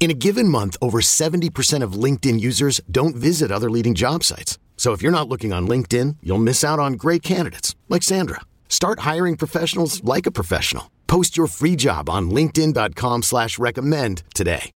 [0.00, 4.58] In a given month, over 70% of LinkedIn users don't visit other leading job sites.
[4.78, 8.40] So if you're not looking on LinkedIn, you'll miss out on great candidates like Sandra.
[8.70, 10.90] Start hiring professionals like a professional.
[11.06, 14.70] Post your free job on LinkedIn.com slash recommend today.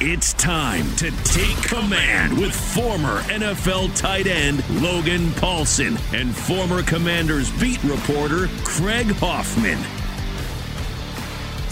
[0.00, 7.50] It's time to take command with former NFL tight end Logan Paulson and former Commanders
[7.60, 9.78] beat reporter Craig Hoffman.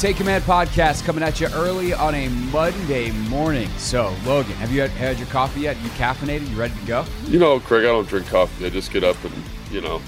[0.01, 3.69] Take Command podcast coming at you early on a Monday morning.
[3.77, 5.77] So, Logan, have you had, had your coffee yet?
[5.83, 6.49] You caffeinated?
[6.49, 7.05] You ready to go?
[7.27, 8.65] You know, Craig, I don't drink coffee.
[8.65, 9.35] I just get up and,
[9.71, 10.01] you know,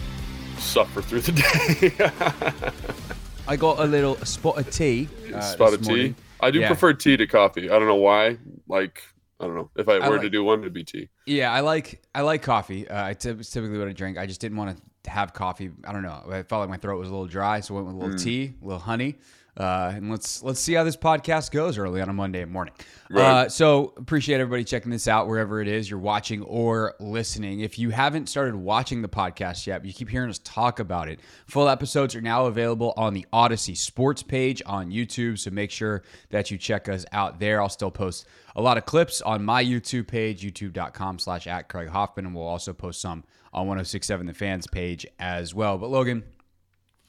[0.56, 1.32] suffer through the
[1.98, 3.20] day.
[3.46, 5.08] I got a little spot of tea.
[5.32, 5.88] Uh, Spot this of tea.
[5.90, 6.14] morning.
[6.40, 6.68] I do Yeah.
[6.68, 7.68] prefer tea to coffee.
[7.68, 8.38] I don't know why.
[8.68, 9.02] Like,
[9.40, 9.70] I don't know.
[9.76, 11.10] If I I were like- to do one, it'd be tea.
[11.26, 12.88] Yeah, I like I like coffee.
[12.88, 14.16] Uh, I typically what I drink.
[14.16, 15.70] I just didn't want to have coffee.
[15.84, 16.22] I don't know.
[16.30, 18.14] I felt like my throat was a little dry, so I went with a little
[18.16, 18.22] Mm.
[18.24, 19.16] tea, a little honey.
[19.54, 22.72] Uh, and let's let's see how this podcast goes early on a Monday morning.
[23.10, 23.22] Right.
[23.44, 27.60] Uh, so appreciate everybody checking this out wherever it is you're watching or listening.
[27.60, 31.20] If you haven't started watching the podcast yet, you keep hearing us talk about it.
[31.46, 36.02] Full episodes are now available on the Audacy Sports page on YouTube, so make sure
[36.30, 37.60] that you check us out there.
[37.60, 41.88] I'll still post a lot of clips on my YouTube page, youtube.com slash at Craig
[41.88, 45.76] Hoffman, and we'll also post some on 1067 The Fans page as well.
[45.76, 46.24] But Logan,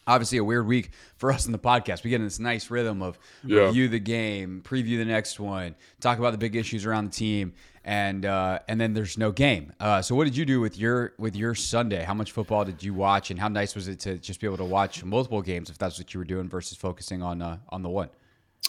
[0.08, 2.04] obviously a weird week for us in the podcast.
[2.04, 3.62] We get in this nice rhythm of Yeah.
[3.68, 7.54] review the game, preview the next one, talk about the big issues around the team,
[7.86, 9.74] and uh, and then there's no game.
[9.80, 12.04] Uh, so what did you do with your with your Sunday?
[12.04, 14.58] How much football did you watch, and how nice was it to just be able
[14.58, 17.82] to watch multiple games if that's what you were doing versus focusing on uh, on
[17.84, 18.10] the one?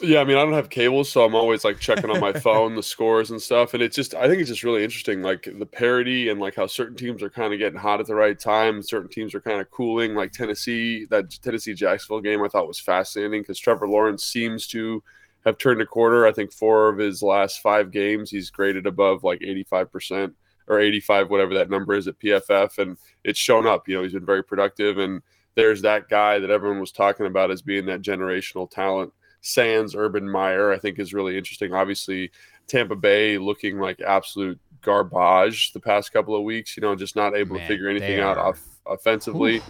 [0.02, 2.74] Yeah, I mean, I don't have cable, so I'm always like checking on my phone
[2.74, 3.74] the scores and stuff.
[3.74, 6.66] And it's just, I think it's just really interesting, like the parity and like how
[6.66, 8.82] certain teams are kind of getting hot at the right time.
[8.82, 11.06] Certain teams are kind of cooling, like Tennessee.
[11.10, 15.00] That Tennessee Jacksonville game I thought was fascinating because Trevor Lawrence seems to
[15.44, 16.26] have turned a quarter.
[16.26, 20.32] I think four of his last five games, he's graded above like 85%
[20.66, 22.78] or 85, whatever that number is at PFF.
[22.78, 23.86] And it's shown up.
[23.86, 24.98] You know, he's been very productive.
[24.98, 25.22] And
[25.54, 29.12] there's that guy that everyone was talking about as being that generational talent.
[29.44, 31.74] Sands, Urban Meyer, I think is really interesting.
[31.74, 32.30] Obviously,
[32.66, 36.78] Tampa Bay looking like absolute garbage the past couple of weeks.
[36.78, 39.60] You know, just not able Man, to figure anything out off, offensively.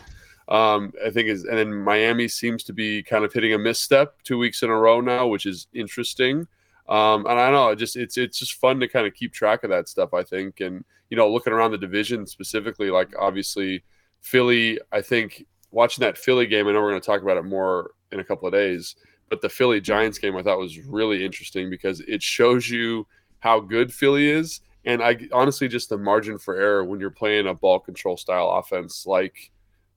[0.46, 4.22] Um, I think is and then Miami seems to be kind of hitting a misstep
[4.22, 6.46] two weeks in a row now, which is interesting.
[6.88, 9.32] Um, and I don't know, it just it's it's just fun to kind of keep
[9.32, 10.14] track of that stuff.
[10.14, 13.82] I think, and you know, looking around the division specifically, like obviously
[14.20, 14.78] Philly.
[14.92, 17.90] I think watching that Philly game, I know we're going to talk about it more
[18.12, 18.94] in a couple of days,
[19.28, 23.06] but the Philly Giants game I thought was really interesting because it shows you
[23.40, 27.46] how good Philly is, and I honestly just the margin for error when you're playing
[27.46, 29.50] a ball control style offense like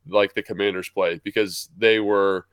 [0.08, 2.48] like the Commanders play because they were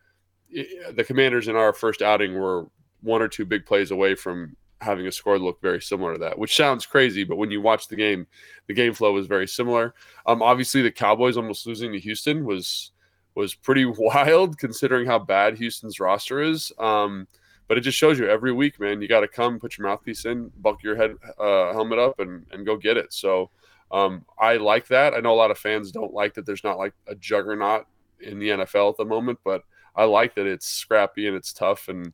[0.51, 2.67] the Commanders in our first outing were
[3.03, 6.39] one or two big plays away from having a score look very similar to that,
[6.39, 8.27] which sounds crazy, but when you watch the game,
[8.67, 9.95] the game flow was very similar.
[10.27, 12.93] Um, obviously, the Cowboys almost losing to Houston was
[13.35, 16.73] was pretty wild considering how bad Houston's roster is.
[16.79, 17.27] Um,
[17.67, 20.27] but it just shows you every week, man, you got to come, put your mouthpiece
[20.27, 23.13] in, buck your head uh, helmet up, and and go get it.
[23.13, 23.51] So
[23.91, 25.15] um, I like that.
[25.15, 26.45] I know a lot of fans don't like that.
[26.45, 27.87] There's not like a juggernaut
[28.21, 29.63] in the NFL at the moment, but
[29.97, 32.13] I like that it's scrappy and it's tough, and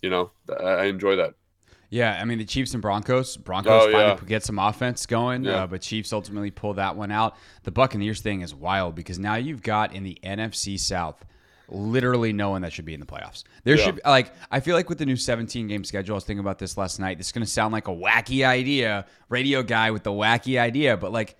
[0.00, 1.34] you know I I enjoy that.
[1.90, 3.36] Yeah, I mean the Chiefs and Broncos.
[3.36, 4.26] Broncos Oh, finally yeah.
[4.28, 5.62] get some offense going, Yeah.
[5.62, 7.36] uh, but Chiefs ultimately pull that one out.
[7.62, 11.24] The Buccaneers thing is wild because now you've got in the NFC South
[11.68, 13.42] literally no one that should be in the playoffs.
[13.64, 13.84] There Yeah.
[13.86, 16.58] should like I feel like with the new 17 game schedule, I was thinking about
[16.58, 17.18] this last night.
[17.18, 20.96] This is going to sound like a wacky idea, radio guy with the wacky idea,
[20.96, 21.36] but like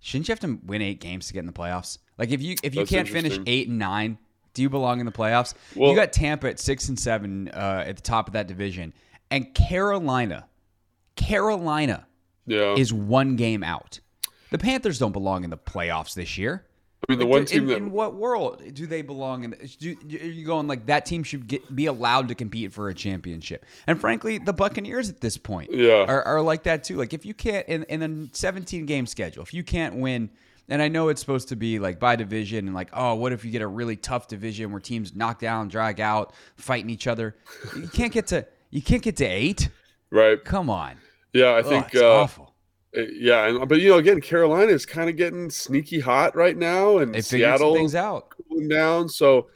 [0.00, 1.98] shouldn't you have to win 8 games to get in the playoffs?
[2.18, 4.18] Like if you if you That's can't finish 8 and 9,
[4.52, 5.54] do you belong in the playoffs?
[5.74, 8.92] Well- you got Tampa at 6 and 7 uh, at the top of that division
[9.30, 10.46] and Carolina
[11.16, 12.06] Carolina
[12.46, 14.00] Yeah, is one game out.
[14.50, 16.66] The Panthers don't belong in the playoffs this year.
[17.08, 19.54] I mean the Like, one in, team that in what world do they belong in?
[19.78, 22.94] Do, are you going like that team should get, be allowed to compete for a
[22.94, 23.64] championship?
[23.86, 26.04] And frankly, the Buccaneers at this point Yeah.
[26.06, 26.96] are, are like that too.
[26.96, 30.30] Like if you can't in, in a 17 game schedule, if you can't win,
[30.68, 33.44] and I know it's supposed to be like by division and like oh, what if
[33.44, 37.34] you get a really tough division where teams knock down, drag out, fighting each other?
[37.76, 39.68] You can't get to you can't get to eight.
[40.10, 40.42] Right.
[40.44, 40.96] Come on.
[41.32, 41.86] Yeah, I Ugh, think.
[41.92, 42.54] it's uh, awful.
[42.94, 46.98] yeah, and, but you know, again, Carolina is kind of getting sneaky hot right now,
[46.98, 48.30] and They Seattle things out.
[48.30, 49.08] cooling down.
[49.08, 49.48] So,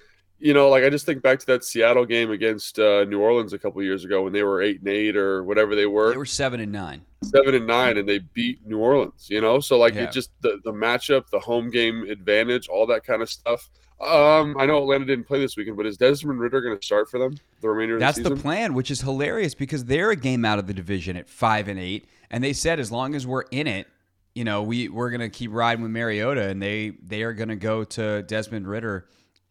[0.44, 3.54] you know, like I just think back to that Seattle game against uh, New Orleans
[3.54, 6.18] a couple years ago when they were eight and eight or whatever they were, They
[6.18, 7.00] were seven and nine.
[7.22, 9.26] seven and nine, and they beat New Orleans.
[9.30, 10.04] You know, so like Yeah.
[10.04, 13.70] it just the the matchup, the home game advantage, all that kind of stuff.
[14.02, 17.08] Um, I know Atlanta didn't play this weekend, but is Desmond Ridder going to start
[17.08, 20.16] for them the remainder of That's the the plan, which is hilarious because they're a
[20.16, 23.26] game out of the division at five and eight, and they said as long as
[23.26, 23.86] we're in it,
[24.34, 27.82] you know, we we're gonna keep riding with Mariota, and they they are gonna go
[27.84, 29.06] to Desmond Ridder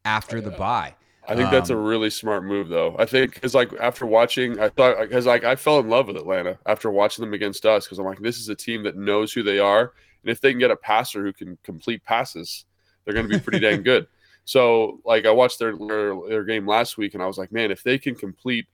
[0.06, 0.96] after the bye.
[1.28, 2.96] I think that's a Um, really smart move, though.
[3.00, 6.18] I think because like after watching, I thought because like I fell in love with
[6.18, 9.32] Atlanta after watching them against us because I'm like, this is a team that knows
[9.32, 12.66] who they are, and if they can get a passer who can complete passes,
[13.06, 14.08] they're going to be pretty dang good.
[14.46, 17.72] So like I watched their, their their game last week, and I was like, man,
[17.72, 18.68] if they can complete,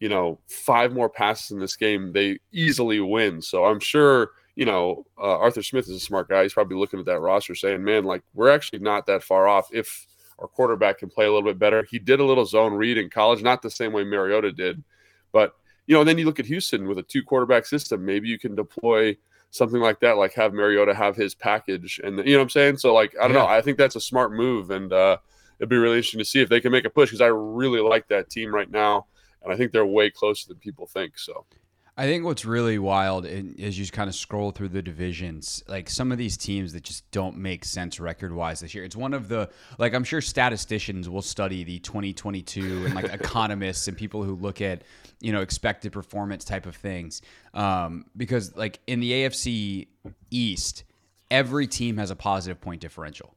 [0.00, 3.40] you know, five more passes in this game, they easily win.
[3.42, 4.30] So I'm sure.
[4.54, 6.42] You know, uh, Arthur Smith is a smart guy.
[6.42, 9.68] He's probably looking at that roster saying, man, like, we're actually not that far off
[9.72, 10.06] if
[10.42, 11.86] our quarterback can play a little bit better.
[11.88, 14.82] He did a little zone read in college, not the same way Mariota did,
[15.30, 15.54] but
[15.86, 18.04] you know, then you look at Houston with a two quarterback system.
[18.04, 19.16] Maybe you can deploy
[19.50, 22.78] something like that, like have Mariota have his package, and you know what I'm saying.
[22.78, 23.46] So, like, I don't know.
[23.46, 25.18] I think that's a smart move, and uh,
[25.58, 27.80] it'd be really interesting to see if they can make a push because I really
[27.80, 29.06] like that team right now,
[29.42, 31.18] and I think they're way closer than people think.
[31.18, 31.44] So,
[31.94, 36.10] I think what's really wild is you kind of scroll through the divisions, like some
[36.10, 38.82] of these teams that just don't make sense record wise this year.
[38.82, 43.88] It's one of the like I'm sure statisticians will study the 2022 and like economists
[43.88, 44.84] and people who look at
[45.20, 47.20] you know expected performance type of things,
[47.52, 49.88] um, because like in the AFC
[50.30, 50.84] East,
[51.30, 53.34] every team has a positive point differential.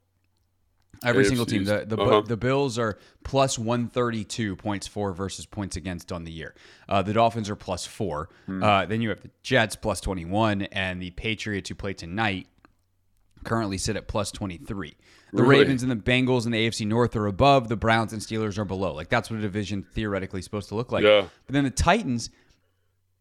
[1.05, 1.63] Every single team.
[1.65, 2.21] The the, Uh-huh.
[2.21, 6.55] the Bills are plus 132 points for versus points against on the year.
[6.89, 8.29] Uh, the Dolphins are plus four.
[8.45, 8.63] Hmm.
[8.63, 12.47] Uh, then you have the Jets plus 21, and the Patriots who play tonight
[13.43, 14.95] currently sit at plus 23.
[15.33, 15.59] The Really?
[15.61, 17.67] Ravens and the Bengals and the AFC North are above.
[17.67, 18.93] The Browns and Steelers are below.
[18.93, 21.03] Like that's what a division theoretically is supposed to look like.
[21.03, 21.27] Yeah.
[21.45, 22.29] But then the Titans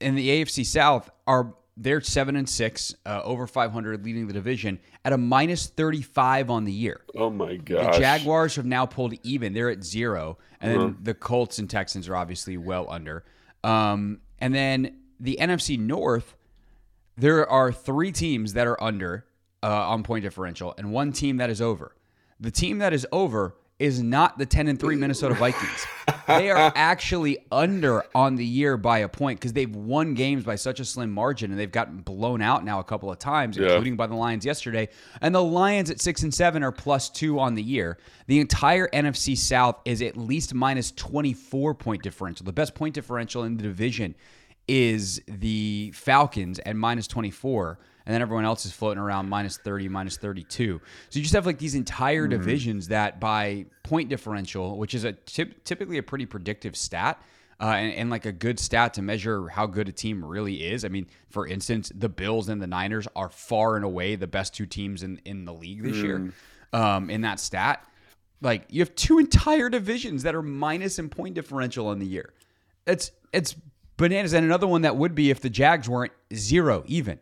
[0.00, 4.78] in the AFC South are they're seven and six, uh, over 500, leading the division
[5.04, 7.00] at a minus 35 on the year.
[7.16, 7.94] oh my gosh!
[7.96, 9.52] The Jaguars have now pulled even.
[9.54, 10.38] They're at zero.
[10.60, 10.92] And then Uh-huh.
[11.02, 13.24] the Colts and Texans are obviously well under.
[13.64, 16.36] Um, and then the NFC North,
[17.16, 19.26] there are three teams that are under
[19.62, 21.94] uh, on point differential and one team that is over.
[22.40, 25.86] The team that is over is not the 10 and 3 Minnesota Vikings.
[26.28, 30.54] they are actually under on the year by a point because they've won games by
[30.54, 33.64] such a slim margin and they've gotten blown out now a couple of times, Yeah.
[33.66, 34.88] including by the Lions yesterday.
[35.20, 37.98] And the Lions at 6 and 7 are plus 2 on the year.
[38.28, 42.46] The entire NFC South is at least minus 24 point differential.
[42.46, 44.14] The best point differential in the division
[44.68, 49.88] is the Falcons at minus 24 and then everyone else is floating around minus 30
[49.88, 54.94] minus 32 so you just have like these entire divisions that by point differential which
[54.94, 57.20] is a typ- typically a pretty predictive stat
[57.60, 60.84] uh, and, and like a good stat to measure how good a team really is.
[60.84, 64.54] I mean, for instance, the Bills and the Niners are far and away the best
[64.54, 66.16] two teams in, in the league this year.
[66.72, 67.86] Um, in that stat,
[68.40, 72.32] like you have two entire divisions that are minus in point differential on the year.
[72.86, 73.54] It's it's
[73.96, 77.20] bananas, and another one that would be if the Jags weren't zero even.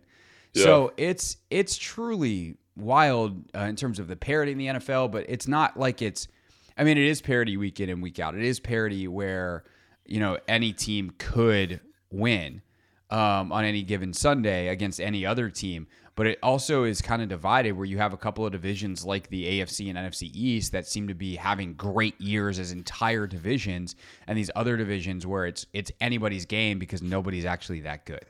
[0.54, 5.26] So it's it's truly wild uh, in terms of the parity in the NFL, but
[5.28, 6.28] it's not like it's.
[6.76, 8.35] I mean, it is parity week in and week out.
[8.35, 9.64] It is parity where
[10.06, 11.80] you know any team could
[12.11, 12.62] win
[13.11, 17.28] um, on any given Sunday against any other team, but it also is kind of
[17.28, 20.87] divided where you have a couple of divisions like the AFC and NFC East that
[20.87, 25.66] seem to be having great years as entire divisions, and these other divisions where it's
[25.75, 28.25] it's anybody's game because nobody's actually that good.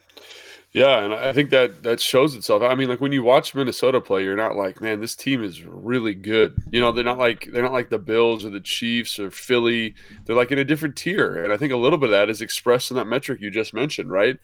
[0.72, 2.62] Yeah, and I think that that shows itself.
[2.62, 5.62] I mean, like when you watch Minnesota play, you're not like, man, this team is
[5.62, 6.56] really good.
[6.70, 9.94] You know, they're not like they're not like the Bills or the Chiefs or Philly.
[10.24, 12.40] They're like in a different tier, and I think a little bit of that is
[12.40, 14.38] expressed in that metric you just mentioned, right?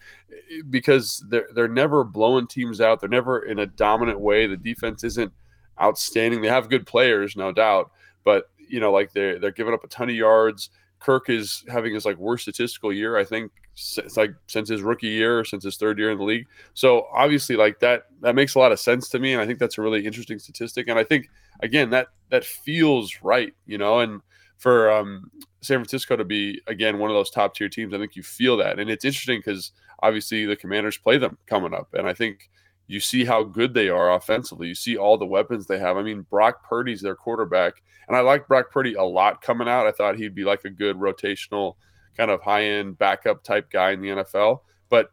[0.68, 3.00] Because they're they're never blowing teams out.
[3.00, 4.47] They're never in a dominant way.
[4.47, 5.32] The defense isn't
[5.80, 6.42] outstanding.
[6.42, 7.90] They have good players, no doubt,
[8.23, 10.68] but you know, like they're they're giving up a ton of yards.
[11.00, 13.50] Kirk is having his like worst statistical year, I think,
[13.99, 16.47] it's like since his rookie year, since his third year in the league.
[16.75, 19.58] So obviously, like that, that makes a lot of sense to me, and I think
[19.58, 20.88] that's a really interesting statistic.
[20.88, 21.30] And I think
[21.62, 24.00] again that that feels right, you know.
[24.00, 24.20] And
[24.56, 25.30] for um,
[25.61, 28.56] San Francisco to be again one of those top tier teams, I think you feel
[28.58, 32.50] that, and it's interesting because obviously the Commanders play them coming up, and I think
[32.88, 34.68] you see how good they are offensively.
[34.68, 35.97] You see all the weapons they have.
[35.99, 37.75] I mean, Brock Purdy's their quarterback,
[38.08, 39.87] and I like Brock Purdy a lot coming out.
[39.87, 41.76] I thought he'd be like a good rotational
[42.16, 44.60] kind of high end backup type guy in the NFL.
[44.88, 45.10] But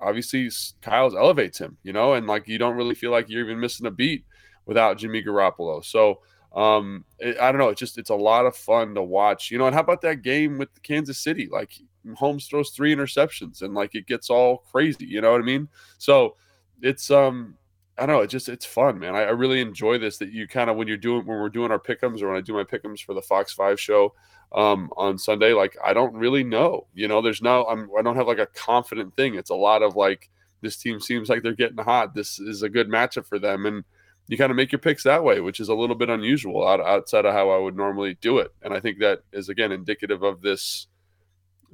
[0.00, 3.60] obviously Kyle's elevates him, you know, and like you don't really feel like you're even
[3.60, 4.24] missing a beat
[4.66, 5.84] without Jimmy Garoppolo.
[5.84, 6.20] So
[6.54, 7.68] um, it, I don't know.
[7.68, 9.66] It's just it's a lot of fun to watch, you know.
[9.66, 11.48] And how about that game with Kansas City?
[11.50, 11.72] Like
[12.14, 15.06] Holmes throws three interceptions, and like it gets all crazy.
[15.06, 15.68] You know what I mean?
[15.98, 16.36] So
[16.82, 17.56] it's um
[17.98, 18.22] I don't know.
[18.22, 19.14] It just it's fun, man.
[19.14, 20.18] I, I really enjoy this.
[20.18, 22.40] That you kind of when you're doing when we're doing our pickums or when I
[22.40, 24.14] do my pickums for the Fox Five show
[24.52, 25.52] um, on Sunday.
[25.52, 26.86] Like I don't really know.
[26.94, 27.64] You know, there's no.
[27.64, 27.90] I'm.
[27.98, 29.34] I don't have like a confident thing.
[29.34, 30.30] It's a lot of like
[30.62, 32.14] this team seems like they're getting hot.
[32.14, 33.84] This is a good matchup for them, and
[34.28, 36.80] you kind of make your picks that way, which is a little bit unusual out,
[36.80, 38.54] outside of how I would normally do it.
[38.62, 40.86] And I think that is again indicative of this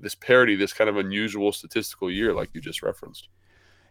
[0.00, 3.28] this parity, this kind of unusual statistical year, like you just referenced.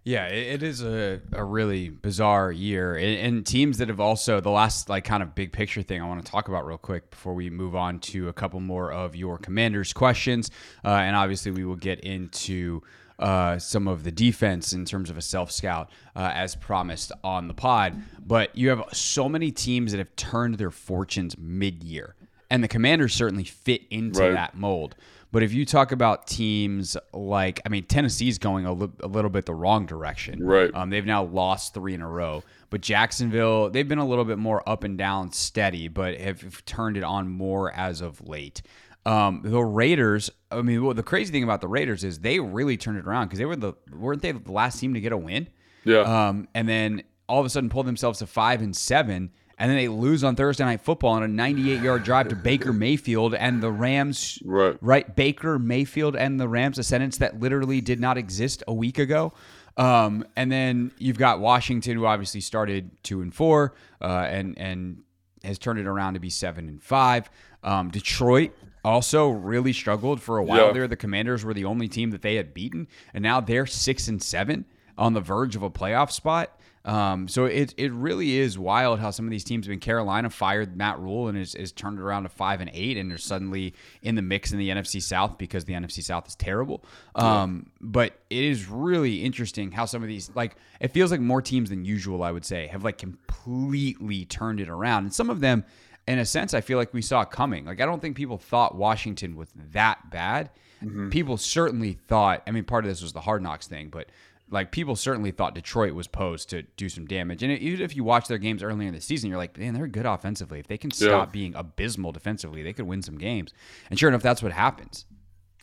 [0.07, 2.95] Yeah, it is a, a really bizarre year.
[2.95, 6.07] And, and, teams that have also, the last like kind of big picture thing I
[6.07, 9.17] want to talk about real quick before we move on to a couple more of
[9.17, 10.49] your commanders' questions.
[10.85, 12.81] Uh, and obviously, we will get into
[13.19, 17.49] uh, some of the defense in terms of a self scout uh, as promised on
[17.49, 18.01] the pod.
[18.25, 22.15] But you have so many teams that have turned their fortunes mid year.
[22.49, 24.31] And the commanders certainly fit into right.
[24.31, 24.95] that mold.
[25.31, 29.29] But if you talk about teams like, I mean, Tennessee's going a, li- a little
[29.29, 30.41] bit the wrong direction.
[30.43, 30.71] Right.
[30.73, 32.43] Um, they've now lost three in a row.
[32.69, 36.97] But Jacksonville, they've been a little bit more up and down steady, but have turned
[36.97, 38.61] it on more as of late.
[39.05, 42.75] Um, the Raiders, I mean, well, the crazy thing about the Raiders is they really
[42.75, 45.17] turned it around because they were the weren't they the last team to get a
[45.17, 45.47] win?
[45.85, 46.01] Yeah.
[46.01, 49.77] Um, and then all of a sudden pulled themselves to five and seven and then
[49.77, 53.61] they lose on Thursday Night Football on a 98 yard drive to Baker Mayfield and
[53.61, 54.39] the Rams.
[54.45, 54.77] Right.
[54.81, 55.15] Right.
[55.15, 59.33] Baker Mayfield and the Rams, a sentence that literally did not exist a week ago.
[59.77, 65.03] Um, and then you've got Washington, who obviously started two and four, uh, and and
[65.43, 67.29] has turned it around to be seven and five.
[67.63, 68.51] Um, Detroit
[68.83, 70.71] also really struggled for a while yeah.
[70.73, 70.87] there.
[70.87, 74.21] The Commanders were the only team that they had beaten, and now they're six and
[74.21, 74.65] seven
[74.97, 76.59] on the verge of a playoff spot.
[76.87, 79.67] Um, so it it really is wild how some of these teams.
[79.67, 82.71] I mean, Carolina fired Matt Rhule and is, is turned it around to five and
[82.73, 86.25] eight, and they're suddenly in the mix in the NFC South because the NFC South
[86.29, 86.81] is terrible.
[87.13, 91.41] Um, but it is really interesting how some of these like it feels like more
[91.41, 92.23] teams than usual.
[92.23, 95.65] I would say have like completely turned it around, and some of them,
[96.07, 97.65] in a sense, I feel like we saw coming.
[97.65, 100.51] Like I don't think people thought Washington was that bad.
[100.81, 101.09] Mm-hmm.
[101.09, 102.43] People certainly thought.
[102.47, 104.07] I mean, part of this was the Hard Knocks thing, but
[104.49, 107.43] like people certainly thought Detroit was posed to do some damage.
[107.43, 109.87] And even if you watch their games earlier in the season, you're like, man, they're
[109.87, 110.59] good offensively.
[110.59, 111.31] If they can stop yeah.
[111.31, 113.53] being abysmal defensively, they could win some games.
[113.89, 115.05] And sure enough, that's what happens.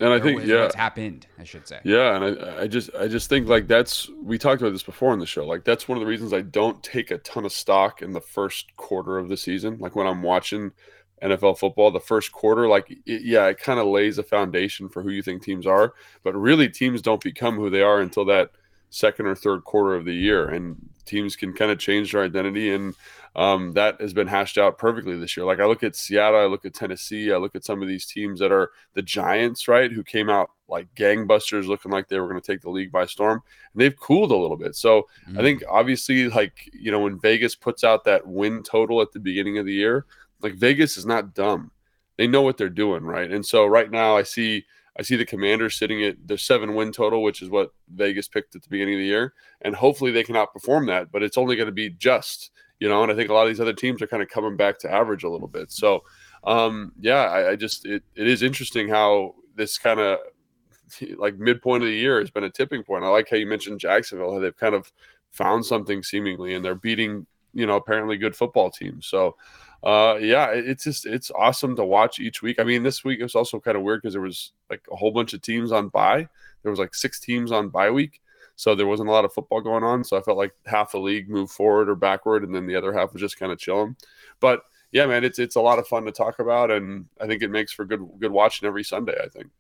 [0.01, 1.79] And I think yeah, what's happened, I should say.
[1.85, 5.13] Yeah, and I, I just I just think like that's we talked about this before
[5.13, 5.47] in the show.
[5.47, 8.21] Like that's one of the reasons I don't take a ton of stock in the
[8.21, 9.79] first quarter of the season.
[9.79, 10.73] Like when I'm watching
[11.23, 15.01] NFL football, the first quarter, like it, yeah, it kind of lays a foundation for
[15.01, 15.95] who you think teams are.
[16.25, 18.51] But really, teams don't become who they are until that
[18.95, 22.73] second or third quarter of the year, and teams can kind of change their identity,
[22.73, 22.95] and
[23.37, 25.45] um, that has been hashed out perfectly this year.
[25.45, 28.07] Like I look at Seattle, I look at Tennessee, I look at some of these
[28.07, 32.29] teams that are the Giants, right, who came out like gangbusters, looking like they were
[32.29, 34.77] going to take the league by storm, and they've cooled a little bit.
[34.77, 35.39] So mm-hmm.
[35.39, 35.67] I think mm.
[35.69, 39.67] obviously, like you know, when Vegas puts out that win total at the beginning of
[39.67, 40.07] the year,
[40.41, 41.73] like Vegas is not dumb.
[42.17, 43.31] They know what they're doing, right?
[43.31, 44.65] And so right now, I see
[44.97, 48.55] I see the Commanders sitting at the seven win total, which is what Vegas picked
[48.55, 51.11] at the beginning of the year, and hopefully they can outperform that.
[51.11, 53.03] But it's only going to be just, you know.
[53.03, 54.93] And I think a lot of these other teams are kind of coming back to
[54.93, 55.73] average a little bit.
[55.73, 56.05] So,
[56.45, 60.19] um, yeah, I, I just it, it is interesting how this kind of
[61.17, 63.05] like midpoint of the year has been a tipping point.
[63.05, 64.93] I like how you mentioned Jacksonville; how they've kind of
[65.33, 69.07] found something seemingly, and they're beating you know apparently good football teams.
[69.07, 69.37] So
[69.85, 72.59] uh, yeah, it's just it's awesome to watch each week.
[72.59, 74.97] I mean, this week it was also kind of weird because there was like a
[74.97, 76.27] whole bunch of teams on bye.
[76.63, 78.23] There was like six teams on bye week,
[78.57, 80.03] so there wasn't a lot of football going on.
[80.03, 82.95] So I felt like half the league moved forward or backward, and then the other
[82.95, 83.97] half was just kind of chilling.
[84.41, 87.43] But yeah, man, it's it's a lot of fun to talk about, and I think
[87.43, 89.17] it makes for good good watching every Sunday.
[89.23, 89.51] I think.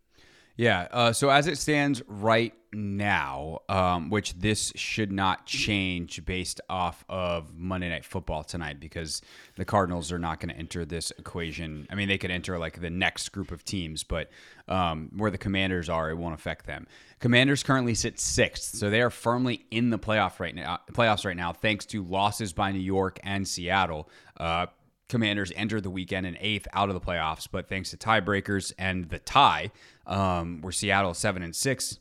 [0.56, 0.86] Yeah.
[0.90, 7.04] Uh, so as it stands right now, um, which this should not change based off
[7.08, 9.20] of Monday Night Football tonight, because
[9.56, 11.88] the Cardinals are not going to enter this equation.
[11.90, 14.30] I mean, they could enter like the next group of teams, but
[14.68, 16.86] um, where the Commanders are, it won't affect them.
[17.18, 20.80] Commanders currently sit sixth, so they are firmly in the playoff right now.
[20.92, 24.08] Playoffs right now, thanks to losses by New York and Seattle.
[24.38, 24.66] Uh,
[25.08, 29.08] Commanders entered the weekend in eighth out of the playoffs, but thanks to tiebreakers and
[29.10, 29.70] the tie,
[30.06, 31.98] um, where Seattle seven and six,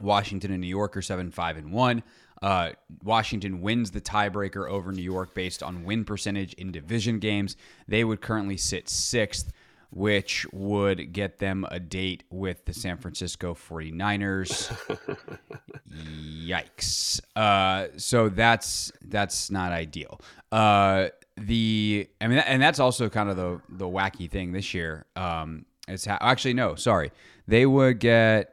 [0.00, 2.02] Washington and New York are seven five and one.
[2.42, 2.70] Uh,
[3.04, 7.56] Washington wins the tiebreaker over New York based on win percentage in division games.
[7.86, 9.52] They would currently sit sixth,
[9.92, 14.76] which would get them a date with the San Francisco 49ers.
[15.94, 17.20] Yikes.
[17.36, 20.20] Uh, so that's that's not ideal.
[20.50, 25.06] Uh, the I mean, and that's also kind of the the wacky thing this year.
[25.14, 27.12] Um, is how, actually no, sorry,
[27.46, 28.48] they would get.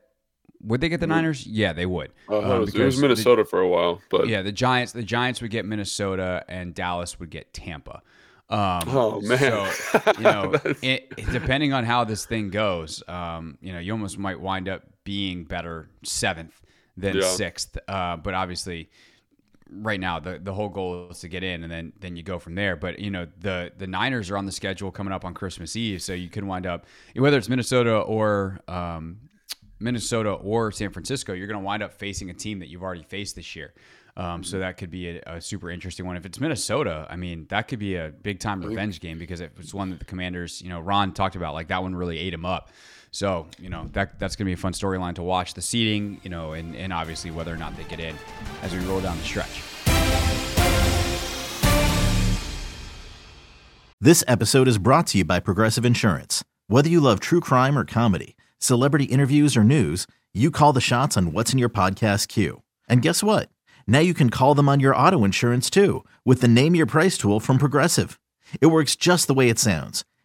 [0.62, 1.48] Would they get the Niners?
[1.48, 2.12] Yeah, they would.
[2.28, 4.92] Uh, um, it, was, it, was, Minnesota the, for a while, but yeah, the Giants.
[4.92, 8.02] The Giants would get Minnesota, and Dallas would get Tampa.
[8.50, 9.38] Um, oh man!
[9.38, 14.18] So you know, it, depending on how this thing goes, um, you know, you almost
[14.18, 16.60] might wind up being better seventh
[16.98, 17.28] than yeah.
[17.28, 17.78] sixth.
[17.88, 18.90] Uh, but obviously,
[19.72, 22.40] right now the the whole goal is to get in and then then you go
[22.40, 25.34] from there but you know the the niners are on the schedule coming up on
[25.34, 26.86] christmas eve so you could wind up
[27.16, 29.18] whether it's minnesota or um,
[29.80, 33.04] minnesota or san francisco you're going to wind up facing a team that you've already
[33.04, 33.74] faced this year
[34.18, 36.18] um, so that could be a, a, super interesting one.
[36.18, 39.74] If it's Minnesota, I mean, that could be a big time revenge game because it's
[39.74, 41.54] one that the Commanders, you know, Ron talked about.
[41.54, 42.70] Like that one really ate him up.
[43.12, 45.54] So, you know, that that's going to be a fun storyline to watch.
[45.54, 48.16] The seeding, you know, and, and obviously whether or not they get in
[48.62, 49.62] as we roll down the stretch.
[54.02, 56.44] This episode is brought to you by Progressive Insurance.
[56.68, 61.18] Whether you love true crime or comedy, celebrity interviews or news, you call the shots
[61.18, 62.62] on what's in your podcast queue.
[62.88, 63.50] And guess what?
[63.88, 67.18] Now you can call them on your auto insurance too with the Name Your Price
[67.18, 68.20] tool from Progressive.
[68.62, 70.06] It works just the way it sounds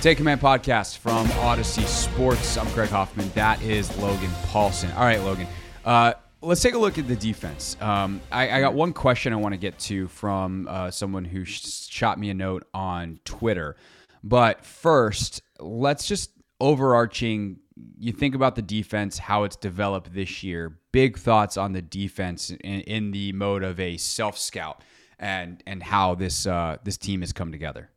[0.00, 2.56] Take Command podcast from Audacy Sports.
[2.56, 3.30] I'm Craig Hoffman.
[3.34, 4.90] That is Logan Paulson.
[4.92, 5.46] All right, Logan.
[5.84, 7.76] Uh, let's take a look at the defense.
[7.82, 11.44] Um, I, I, got one question I want to get to from uh, someone who
[11.44, 13.76] sh- shot me a note on Twitter.
[14.24, 17.58] But first, let's just overarching.
[17.98, 20.78] You think about the defense, how it's developed this year.
[20.92, 24.82] Big thoughts on the defense in, in the mode of a self scout,
[25.18, 27.90] and and how this uh, this team has come together.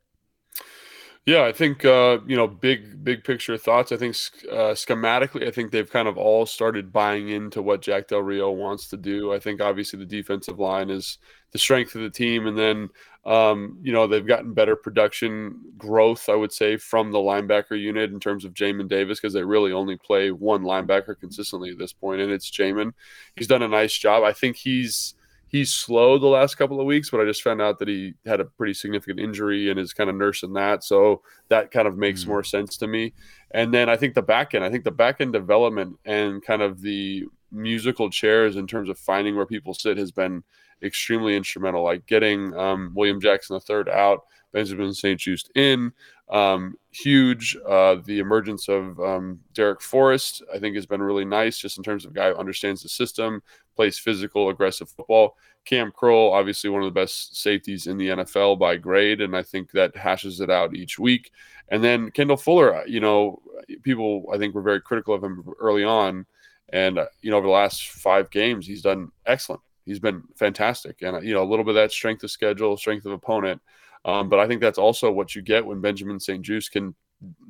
[1.26, 3.92] Yeah, I think uh, you know, big big picture thoughts.
[3.92, 4.14] I think
[4.52, 8.50] uh, schematically, I think they've kind of all started buying into what Jack Del Rio
[8.50, 9.32] wants to do.
[9.32, 11.16] I think obviously the defensive line is
[11.52, 12.90] the strength of the team, and then
[13.24, 16.28] um, you know they've gotten better production growth.
[16.28, 19.72] I would say from the linebacker unit in terms of Jamin Davis because they really
[19.72, 22.92] only play one linebacker consistently at this point, and it's Jamin.
[23.34, 24.24] He's done a nice job.
[24.24, 25.14] I think he's
[25.54, 28.40] he's slow the last couple of weeks, but I just found out that he had
[28.40, 30.82] a pretty significant injury and is kind of nursing that.
[30.82, 32.30] So that kind of makes mm-hmm.
[32.30, 33.12] more sense to me.
[33.52, 36.60] And then I think the back end, I think the back end development and kind
[36.60, 40.42] of the musical chairs in terms of finding where people sit has been
[40.82, 41.84] extremely instrumental.
[41.84, 45.20] Like getting um, William Jackson III out, Benjamin St.
[45.20, 45.92] Juste in,
[46.28, 47.56] um, huge.
[47.68, 51.84] Uh, the emergence of um, Darrick Forrest, I think, has been really nice just in
[51.84, 53.42] terms of guy who understands the system,
[53.76, 55.36] plays physical, aggressive football.
[55.64, 59.42] Kam Curl, obviously one of the best safeties in the NFL by grade, and I
[59.42, 61.30] think that hashes it out each week.
[61.70, 63.40] And then Kendall Fuller, uh, you know,
[63.82, 66.26] people I think were very critical of him early on,
[66.70, 69.62] and uh, you know over the last five games he's done excellent.
[69.86, 72.76] He's been fantastic, and uh, you know a little bit of that strength of schedule,
[72.76, 73.62] strength of opponent.
[74.04, 76.44] Um, but I think that's also what you get when Benjamin St.
[76.44, 76.94] Juste can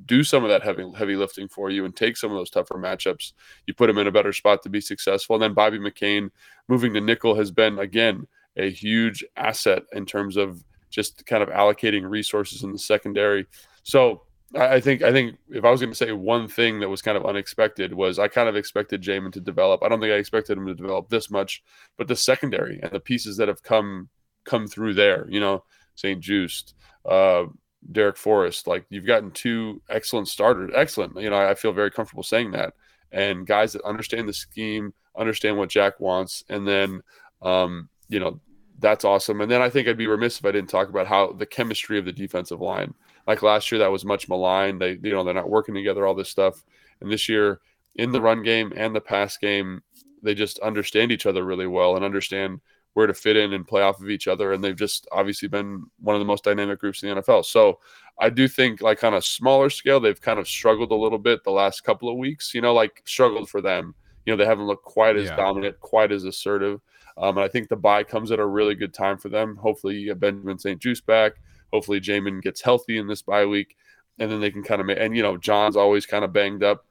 [0.06, 2.74] do some of that heavy heavy lifting for you and take some of those tougher
[2.74, 3.32] matchups.
[3.66, 5.36] You put him in a better spot to be successful.
[5.36, 6.30] And then Bobby McCain
[6.68, 11.48] moving to nickel has been again a huge asset in terms of just kind of
[11.48, 13.46] allocating resources in the secondary.
[13.82, 14.22] So
[14.56, 17.16] I think I think if I was going to say one thing that was kind
[17.16, 19.82] of unexpected was I kind of expected Jamin to develop.
[19.82, 21.62] I don't think I expected him to develop this much,
[21.98, 24.08] but the secondary and the pieces that have come
[24.44, 25.64] come through there, you know,
[25.94, 26.74] St-Juste,
[27.08, 27.44] uh,
[27.92, 28.66] Darrick Forrest.
[28.66, 30.70] Like you've gotten two excellent starters.
[30.74, 31.20] Excellent.
[31.20, 32.74] You know, I feel very comfortable saying that.
[33.12, 37.02] And guys that understand the scheme, understand what Jack wants, and then
[37.42, 38.40] um, you know,
[38.80, 39.40] that's awesome.
[39.40, 41.98] And then I think I'd be remiss if I didn't talk about how the chemistry
[41.98, 42.94] of the defensive line.
[43.26, 44.80] Like last year, that was much maligned.
[44.80, 46.64] They, you know, they're not working together, all this stuff.
[47.00, 47.60] And this year,
[47.94, 49.82] in the run game and the pass game,
[50.22, 52.60] they just understand each other really well and understand
[52.94, 54.52] where to fit in and play off of each other.
[54.52, 57.44] And they've just obviously been one of the most dynamic groups in the NFL.
[57.44, 57.80] So
[58.18, 61.44] I do think, like on a smaller scale, they've kind of struggled a little bit
[61.44, 62.54] the last couple of weeks.
[62.54, 63.94] You know, like struggled for them.
[64.24, 65.36] You know, they haven't looked quite as yeah.
[65.36, 66.80] dominant, quite as assertive.
[67.16, 69.56] Um, and I think the bye comes at a really good time for them.
[69.56, 70.80] Hopefully, you get Benjamin St.
[70.80, 71.32] Juste back.
[71.72, 73.76] Hopefully, Jamin gets healthy in this bye week,
[74.18, 74.98] and then they can kind of make.
[75.00, 76.86] And you know, John's always kind of banged up.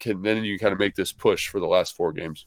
[0.00, 2.46] Can then you kind of make this push for the last four games.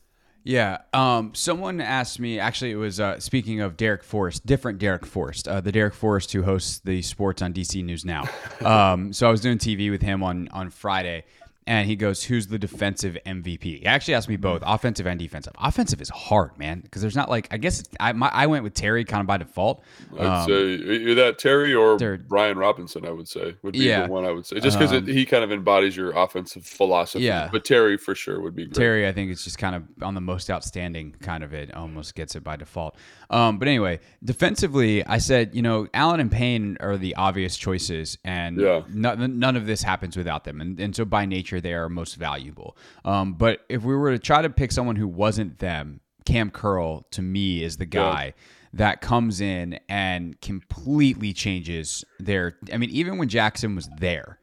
[0.50, 0.80] Yeah.
[0.94, 5.48] Um, someone asked me, actually, it was uh, speaking of Darrick Forrest, different Derek Forrest,
[5.48, 8.24] uh, the Derek Forrest who hosts the sports on DC News Now.
[8.60, 11.24] Um, so I was doing TV with him on, on Friday,
[11.70, 15.54] and he goes, "Who's the defensive MVP?" He actually asked me both, offensive and defensive.
[15.60, 18.74] Offensive is hard, man, because there's not like I guess I my, I went with
[18.74, 19.84] Terry kind of by default.
[20.18, 23.06] I'd um, say either that Terry or Brian Robinson.
[23.06, 25.28] I would say would be yeah, the one I would say, just because um, he
[25.28, 27.26] kind of embodies your offensive philosophy.
[27.26, 28.74] Yeah, but Terry for sure would be great.
[28.74, 29.08] Terry.
[29.08, 32.36] I think it's just kind of on the most outstanding kind of it, almost gets
[32.36, 32.96] it by default.
[33.30, 38.18] Um, but anyway, defensively, I said you know Allen and Payne are the obvious choices,
[38.26, 38.82] and yeah.
[38.90, 42.16] none, none of this happens without them, and, and so by nature they are most
[42.16, 42.78] valuable.
[43.06, 47.06] Um, but if we were to try to pick someone who wasn't them, Kam Curl
[47.12, 48.26] to me is the guy.
[48.26, 48.44] Yeah.
[48.74, 52.56] That comes in and completely changes their.
[52.72, 54.38] I mean, even when Jackson was there,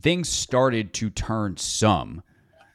[0.00, 2.24] things started to turn some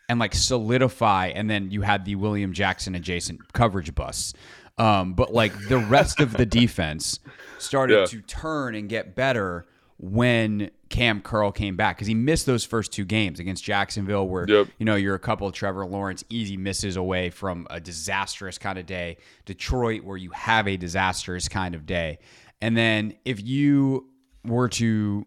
[0.08, 1.28] and like solidify.
[1.28, 4.34] And then you had the William Jackson adjacent coverage busts.
[4.78, 7.20] Um, but like the rest of the defense
[7.60, 8.06] started yeah.
[8.06, 9.66] to turn and get better
[9.98, 14.48] when Kam Curl came back because he missed those first two games against Jacksonville, where
[14.48, 14.68] yep.
[14.78, 18.78] you know you're a couple of Trevor Lawrence easy misses away from a disastrous kind
[18.78, 19.18] of day.
[19.46, 22.20] Detroit, where you have a disastrous kind of day,
[22.62, 24.08] and then if you
[24.46, 25.26] were to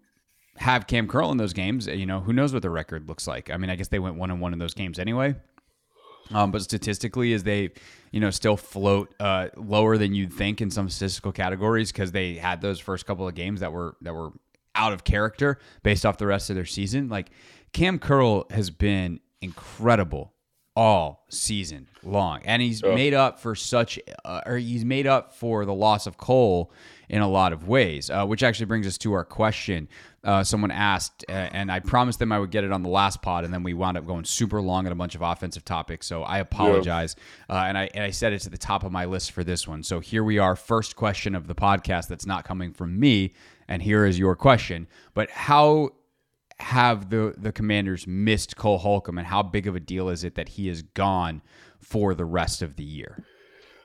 [0.57, 3.51] have Kam Curl in those games, you know who knows what the record looks like.
[3.51, 5.35] I mean, I guess they went one and one in those games anyway.
[6.33, 7.71] Um, but statistically, as they,
[8.13, 12.35] you know, still float uh, lower than you'd think in some statistical categories because they
[12.35, 14.33] had those first couple of games that were that were
[14.79, 17.09] out of character based off the rest of their season.
[17.09, 17.31] Like
[17.73, 20.33] Kam Curl has been incredible
[20.75, 22.95] all season long, and he's oh.
[22.95, 26.73] made up for such, uh, or he's made up for the loss of Cole
[27.09, 28.09] in a lot of ways.
[28.11, 29.89] Uh, which actually brings us to our question.
[30.29, 33.23] Uh, someone asked, uh, and I promised them I would get it on the last
[33.23, 36.07] pod, and then we wound up going super long on a bunch of offensive topics.
[36.07, 37.17] So I apologize,
[37.49, 37.57] yeah.
[37.57, 39.67] Uh, and I and I said it's at the top of my list for this
[39.67, 39.83] one.
[39.83, 43.33] So here we are, first question of the podcast that's not coming from me.
[43.69, 44.87] And here is your question.
[45.15, 45.93] But how
[46.59, 50.35] have the the commanders missed Cole Holcomb and how big of a deal is it
[50.35, 51.41] that he is gone
[51.79, 53.25] for the rest of the year?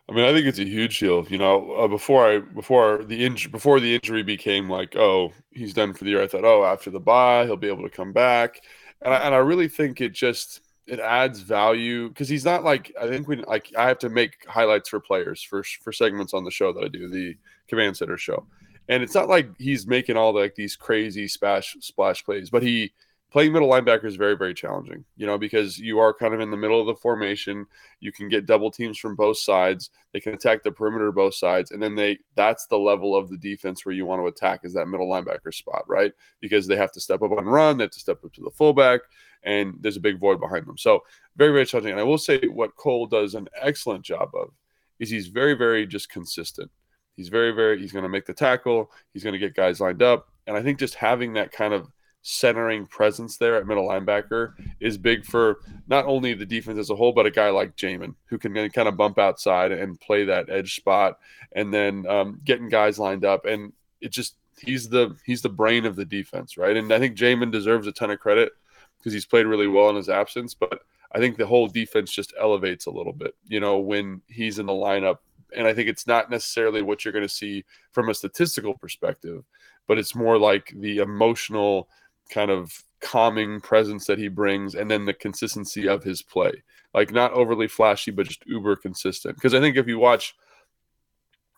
[0.09, 1.25] I mean, I think it's a huge deal.
[1.29, 5.73] You know, uh, before I before the injury before the injury became like, oh, he's
[5.73, 6.21] done for the year.
[6.21, 8.61] I thought, oh, after the bye, he'll be able to come back,
[9.01, 12.93] and I, and I really think it just it adds value because he's not like
[13.01, 16.43] I think we like I have to make highlights for players for for segments on
[16.43, 17.37] the show that I do the
[17.69, 18.45] Command Center show,
[18.89, 22.61] and it's not like he's making all the, like these crazy splash splash plays, but
[22.61, 22.91] he
[23.33, 25.03] playing middle linebacker is very very challenging.
[25.17, 27.65] You know because you are kind of in the middle of the formation.
[27.99, 29.89] You can get double teams from both sides.
[30.13, 33.37] They can attack the perimeter both sides, and then they that's the level of the
[33.37, 36.13] defense where you want to attack is that middle linebacker spot, right?
[36.39, 38.51] Because they have to step up on run, they have to step up to the
[38.51, 39.01] fullback,
[39.43, 40.77] and there's a big void behind them.
[40.77, 41.03] So
[41.35, 41.91] very very challenging.
[41.91, 44.51] And I will say what Cole does an excellent job of
[44.99, 46.69] is he's very very just consistent.
[47.15, 48.89] He's very, very, he's going to make the tackle.
[49.13, 50.29] He's going to get guys lined up.
[50.47, 51.91] And I think just having that kind of
[52.23, 56.95] centering presence there at middle linebacker is big for not only the defense as a
[56.95, 60.49] whole, but a guy like Jamin who can kind of bump outside and play that
[60.49, 61.19] edge spot
[61.51, 63.45] and then um, getting guys lined up.
[63.45, 66.77] And it just, he's the, he's the brain of the defense, right?
[66.77, 68.53] And I think Jamin deserves a ton of credit
[68.97, 70.79] because he's played really well in his absence, but
[71.11, 74.65] I think the whole defense just elevates a little bit, you know, when he's in
[74.65, 75.17] the lineup
[75.55, 79.43] and I think it's not necessarily what you're going to see from a statistical perspective,
[79.87, 81.89] but it's more like the emotional
[82.29, 82.71] kind of
[83.03, 86.63] calming presence that he brings and then the consistency of his play.
[86.93, 89.35] Like not overly flashy, but just uber consistent.
[89.35, 90.35] Because I think if you watch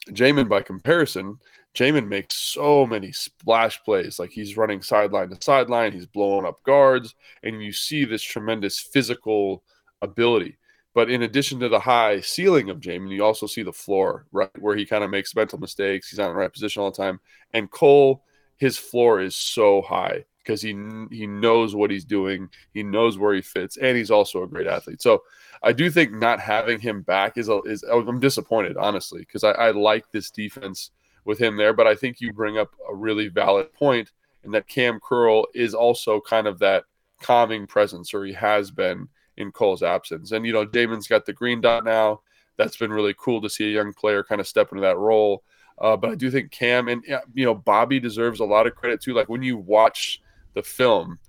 [0.10, 1.38] Jamin by comparison,
[1.75, 4.17] Jamin makes so many splash plays.
[4.17, 8.80] Like he's running sideline to sideline, he's blowing up guards, and you see this tremendous
[8.80, 9.63] physical
[10.01, 10.58] ability.
[10.93, 14.49] But in addition to the high ceiling of Jamin, you also see the floor, right,
[14.62, 16.10] where he kind of makes mental mistakes.
[16.10, 17.19] He's not in the right position all the time.
[17.54, 18.23] And Cole,
[18.56, 20.75] his floor is so high because he
[21.12, 22.49] he knows what he's doing.
[22.73, 25.01] He knows where he fits, and he's also a great athlete.
[25.01, 25.23] So
[25.63, 29.51] I do think not having him back is a, is I'm disappointed honestly because I,
[29.51, 30.91] I like this defense
[31.25, 31.73] with him there.
[31.73, 34.12] But I think you bring up a really valid point,
[34.43, 36.86] and that Kam Curl is also kind of that
[37.21, 40.31] calming presence, or he has been in Cole's absence.
[40.31, 42.21] And you know, Damon's got the green dot now.
[42.58, 45.43] that's been really cool to see a young player kind of step into that role.
[45.77, 47.03] Uh, but I do think Kam and
[47.34, 49.13] you know Bobby deserves a lot of credit too.
[49.13, 50.21] Like when you watch
[50.55, 51.19] the film,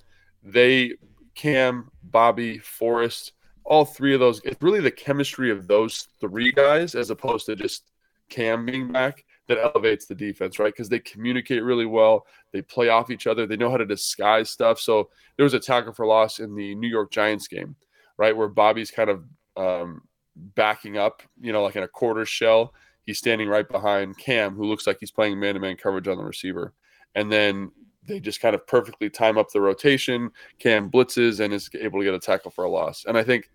[0.42, 0.94] they
[1.34, 3.32] Kam, Bobby, Forrest,
[3.64, 4.40] all three of those.
[4.44, 7.90] It's really the chemistry of those three guys as opposed to just
[8.28, 10.72] Kam being back that elevates the defense, right?
[10.72, 12.26] Because they communicate really well.
[12.52, 13.46] They play off each other.
[13.46, 14.80] They know how to disguise stuff.
[14.80, 17.76] So there was a tackle for loss in the New York Giants game,
[18.16, 19.24] right, where Bobby's kind of
[19.56, 20.02] um,
[20.34, 22.74] backing up, you know, like in a quarter shell.
[23.04, 26.72] He's standing right behind Kam, who looks like he's playing man-to-man coverage on the receiver,
[27.14, 27.70] and then
[28.06, 30.30] they just kind of perfectly time up the rotation.
[30.58, 33.04] Kam blitzes and is able to get a tackle for a loss.
[33.06, 33.50] And I think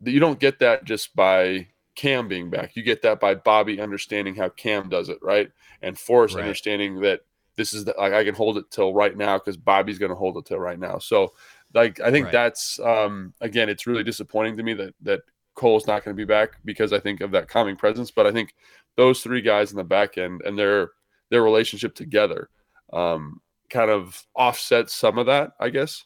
[0.00, 2.74] that you don't get that just by Kam being back.
[2.74, 5.50] You get that by Bobby understanding how Kam does it, right?
[5.82, 6.42] And Forrest right.
[6.42, 7.20] understanding that
[7.56, 10.16] this is the, like I can hold it till right now because Bobby's going to
[10.16, 10.98] hold it till right now.
[10.98, 11.34] So,
[11.74, 12.32] like I think right.
[12.32, 15.20] that's um, again, it's really disappointing to me that that
[15.54, 18.10] Cole's not going to be back because I think of that calming presence.
[18.10, 18.54] But I think
[18.96, 20.90] those three guys in the back end and their
[21.30, 22.48] their relationship together
[22.92, 23.40] um,
[23.72, 26.04] kind of offsets some of that, I guess.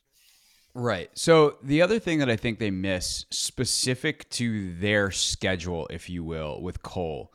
[0.75, 1.11] Right.
[1.15, 6.23] So the other thing that I think they miss, specific to their schedule, if you
[6.23, 7.33] will, with Cole,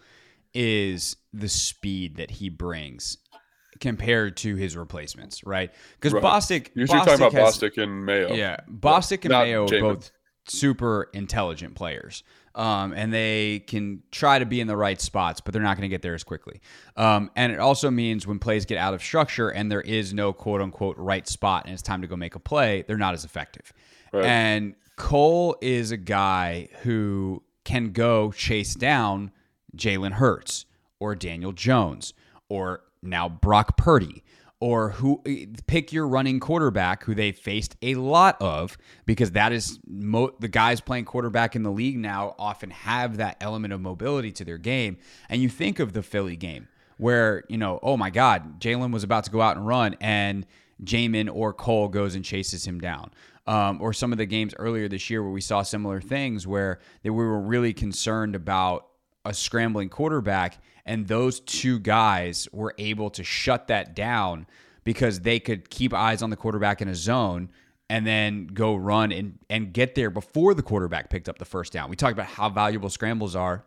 [0.54, 3.18] is the speed that he brings
[3.80, 5.72] compared to his replacements, right?
[5.96, 6.24] Because right.
[6.24, 8.34] Bostic, you're talking about has, Bostic and Mayo.
[8.34, 10.12] Yeah, Bostic and Mayo are both
[10.48, 12.24] super intelligent players
[12.56, 15.90] um, and they can try to be in the right spots, but they're not going
[15.90, 16.62] to get there as quickly.
[16.98, 20.34] Um, and it also means when plays get out of structure and there is no
[20.34, 23.24] quote unquote right spot and it's time to go make a play, they're not as
[23.26, 23.72] effective.
[24.12, 24.26] Right.
[24.26, 29.32] And Cole is a guy who can go chase down
[29.76, 30.66] Jalen Hurts
[31.00, 32.14] or Daniel Jones
[32.50, 34.24] or now Brock Purdy
[34.62, 35.22] or who
[35.66, 40.48] pick your running quarterback who they faced a lot of because that is mo- the
[40.48, 44.60] guys playing quarterback in the league now often have that element of mobility to their
[44.60, 44.98] game.
[45.28, 49.04] And you think of the Philly game where you know oh my god Jalen was
[49.04, 50.46] about to go out and run and
[50.84, 53.12] Jamin or Cole goes and chases him down.
[53.48, 56.80] Um, or some of the games earlier this year where we saw similar things where
[57.02, 58.88] they, we were really concerned about
[59.26, 64.48] a scrambling quarterback and those two guys were able to shut that down
[64.84, 67.50] because they could keep eyes on the quarterback in a zone
[67.90, 71.74] and then go run and, and get there before the quarterback picked up the first
[71.74, 71.90] down.
[71.90, 73.64] We talked about how valuable scrambles are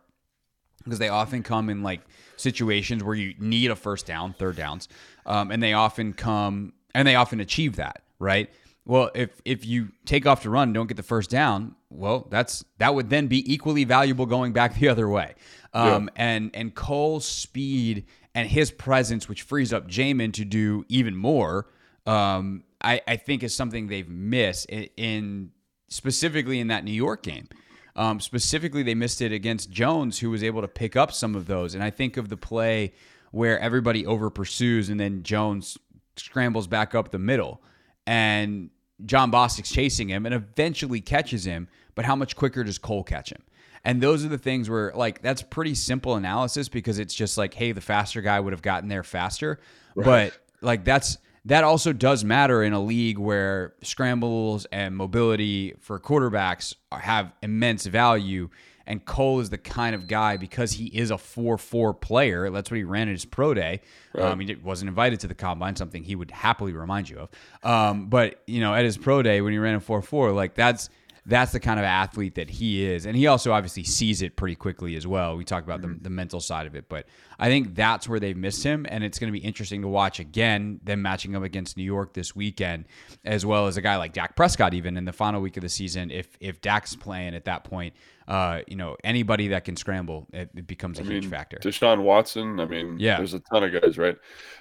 [0.83, 2.01] because they often come in like
[2.37, 4.89] situations where you need a first down, third downs,
[5.25, 8.49] um, and they often come and they often achieve that, right?
[8.85, 12.63] Well, if if you take off to run, don't get the first down, well, that's
[12.77, 15.35] that would then be equally valuable going back the other way.
[15.73, 16.23] Um, yeah.
[16.23, 21.67] And and Cole's speed and his presence, which frees up Jamin to do even more,
[22.05, 25.51] um, I, I think is something they've missed in, in
[25.87, 27.47] specifically in that New York game.
[27.95, 31.47] Um, specifically, they missed it against Jones, who was able to pick up some of
[31.47, 31.73] those.
[31.75, 32.93] And I think of the play
[33.31, 35.77] where everybody over pursues and then Jones
[36.17, 37.61] scrambles back up the middle,
[38.05, 38.69] and
[39.05, 41.67] Jon Bostic's chasing him and eventually catches him.
[41.95, 43.41] But how much quicker does Cole catch him?
[43.83, 47.53] And those are the things where, like, that's pretty simple analysis because it's just like,
[47.53, 49.59] hey, the faster guy would have gotten there faster.
[49.95, 50.05] Right.
[50.05, 55.99] But, like, that's that also does matter in a league where scrambles and mobility for
[55.99, 58.49] quarterbacks have immense value.
[58.87, 62.49] And Cole is the kind of guy because he is a 4 4 player.
[62.49, 63.81] That's what he ran at his pro day.
[64.13, 64.25] Right.
[64.25, 67.29] Um, he wasn't invited to the combine, something he would happily remind you of.
[67.69, 70.55] Um, but, you know, at his pro day when he ran a 4 4, like
[70.55, 70.89] that's
[71.27, 73.07] that's the kind of athlete that he is.
[73.07, 75.35] And he also obviously sees it pretty quickly as well.
[75.35, 76.03] We talk about the, mm-hmm.
[76.03, 77.07] the mental side of it, but
[77.39, 78.85] I think that's where they've missed him.
[78.89, 82.13] And it's going to be interesting to watch again, them matching up against New York
[82.13, 82.85] this weekend,
[83.23, 85.69] as well as a guy like Dak Prescott, even in the final week of the
[85.69, 86.11] season.
[86.11, 87.95] If, if Dak's playing at that point,
[88.27, 91.57] uh, you know, anybody that can scramble, it, it becomes a I huge mean, factor.
[91.57, 94.17] Deshaun Watson, I mean, yeah, there's a ton of guys, right?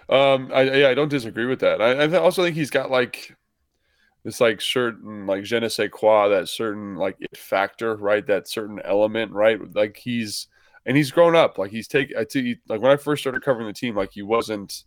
[0.09, 1.81] Um, I, yeah, I don't disagree with that.
[1.81, 3.37] I, I also think he's got like
[4.25, 8.27] this like certain like je ne sais quoi, that certain like it factor, right?
[8.27, 9.59] That certain element, right?
[9.75, 10.49] Like he's
[10.87, 11.59] and he's grown up.
[11.59, 12.17] Like he's taken.
[12.17, 12.57] I see.
[12.69, 14.85] Like when I first started covering the team, like he wasn't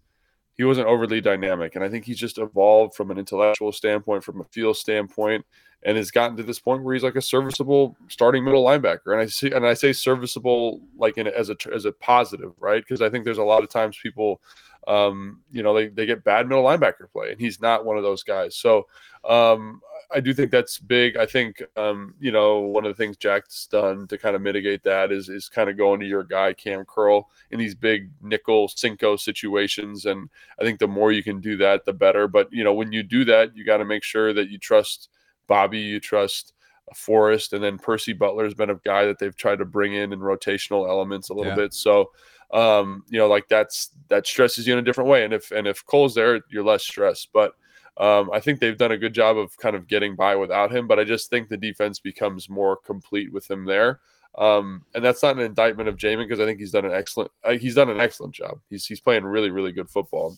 [0.56, 4.41] he wasn't overly dynamic, and I think he's just evolved from an intellectual standpoint, from
[4.41, 5.45] a feel standpoint,
[5.84, 9.13] and has gotten to this point where he's like a serviceable starting middle linebacker.
[9.13, 12.82] And I see, and I say serviceable like in as a as a positive, right?
[12.82, 14.41] Because I think there's a lot of times people
[14.88, 18.04] um, you know, they, they get bad middle linebacker play, and he's not one of
[18.04, 18.56] those guys.
[18.56, 18.88] So
[19.28, 19.82] um,
[20.15, 21.17] I do think that's big.
[21.17, 24.84] I think, um, you know, one of the things Jack's done to kind of mitigate
[24.84, 28.69] that is is kind of going to your guy Kam Curl in these big nickel
[28.69, 32.30] cinco situations, and I think the more you can do that, the better.
[32.30, 35.10] But you know, when you do that, you got to make sure that you trust
[35.47, 36.54] Bobby, you trust
[36.95, 40.13] Forrest, and then Percy Butler has been a guy that they've tried to bring in
[40.13, 41.56] in rotational elements a little Yeah.
[41.56, 41.73] bit.
[41.73, 42.12] So,
[42.51, 45.23] um, you know, like that's that stresses you in a different way.
[45.23, 47.29] And if and if Cole's there, you're less stressed.
[47.33, 47.53] But
[47.97, 50.88] um, I think they've done a good job of kind of getting by without him.
[50.88, 53.99] But I just think the defense becomes more complete with him there.
[54.38, 57.31] Um, and that's not an indictment of Jamin because I think he's done an excellent
[57.43, 58.60] uh, he's done an excellent job.
[58.69, 60.38] He's he's playing really really good football,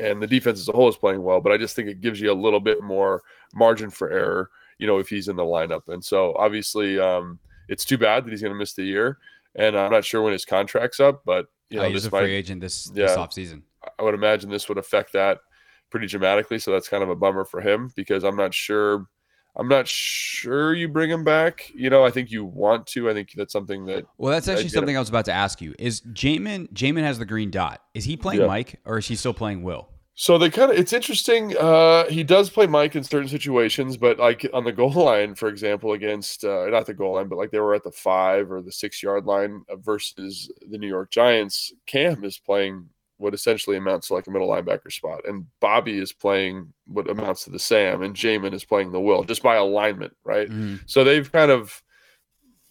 [0.00, 1.40] and the defense as a whole is playing well.
[1.40, 3.22] But I just think it gives you a little bit more
[3.54, 5.82] margin for error, you know, if he's in the lineup.
[5.88, 9.18] And so obviously, um, it's too bad that he's going to miss the year.
[9.56, 12.10] And I'm not sure when his contract's up, but you know, Uh, he's this a
[12.10, 13.16] free might, agent this this Yeah.
[13.16, 13.62] offseason.
[13.98, 15.38] I would imagine this would affect that
[15.90, 16.58] pretty dramatically.
[16.58, 19.06] So that's kind of a bummer for him because I'm not sure.
[19.56, 21.70] I'm not sure you bring him back.
[21.74, 23.08] You know, I think you want to.
[23.08, 24.96] I think that's something that Well, that's actually get something.
[24.96, 25.74] I was about to ask you.
[25.78, 27.80] Is Jamin Jamin has the green dot?
[27.94, 28.48] Is he playing Yeah.
[28.48, 29.88] Mike or is he still playing Will?
[30.16, 31.56] So they kind of it's interesting.
[31.56, 35.48] Uh, he does play Mike in certain situations, but like on the goal line, for
[35.48, 38.62] example, against uh, not the goal line, but like they were at the five or
[38.62, 41.72] the six yard line uh, versus the New York Giants.
[41.86, 46.12] Kam is playing what essentially amounts to like a middle linebacker spot, and Bobby is
[46.12, 50.14] playing what amounts to the Sam, and Jamin is playing the Will just by alignment,
[50.22, 50.48] right?
[50.48, 50.80] Mhm.
[50.86, 51.82] So they've kind of,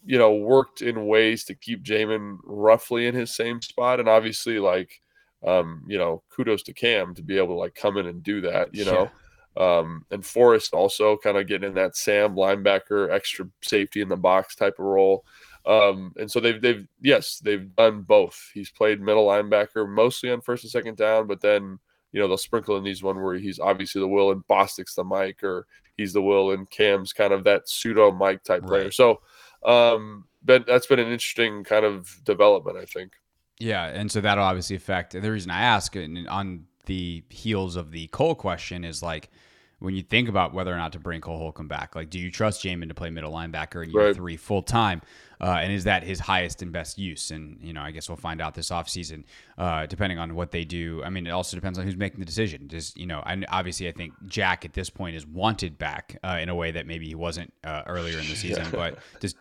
[0.04, 4.00] you know, worked in ways to keep Jamin roughly in his same spot.
[4.00, 5.00] And obviously, like,
[5.46, 8.40] um, you know, kudos to Kam to be able to like come in and do
[8.42, 9.10] that, you know.
[9.56, 14.16] Um, and Forrest also kind of getting in that Sam linebacker, extra safety in the
[14.16, 15.24] box type of role.
[15.66, 18.50] Um, and so they've they've yes, they've done both.
[18.52, 21.78] He's played middle linebacker mostly on first and second down, but then
[22.12, 25.04] you know they'll sprinkle in these one where he's obviously the will and Bostic's the
[25.04, 28.90] Mike, or he's the will and Kam's kind of that pseudo Mike type player.
[28.90, 29.20] So
[29.64, 33.12] um but that's been an interesting kind of development, I think.
[33.60, 35.12] Yeah, and so that'll obviously affect.
[35.12, 39.30] The reason I ask, and on the heels of the Cole question, is like
[39.78, 42.30] when you think about whether or not to bring Cole Holcomb back, like do you
[42.30, 44.16] trust Jamin to play middle linebacker in year Right.
[44.16, 45.02] three full time?
[45.40, 47.30] Uh, and is that his highest and best use?
[47.30, 49.24] And, you know, I guess we'll find out this offseason,
[49.58, 51.02] uh, depending on what they do.
[51.04, 52.68] I mean, it also depends on who's making the decision.
[52.68, 56.38] Just, you know, and obviously I think Jack at this point is wanted back uh,
[56.40, 59.34] in a way that maybe he wasn't uh, earlier in the season, but does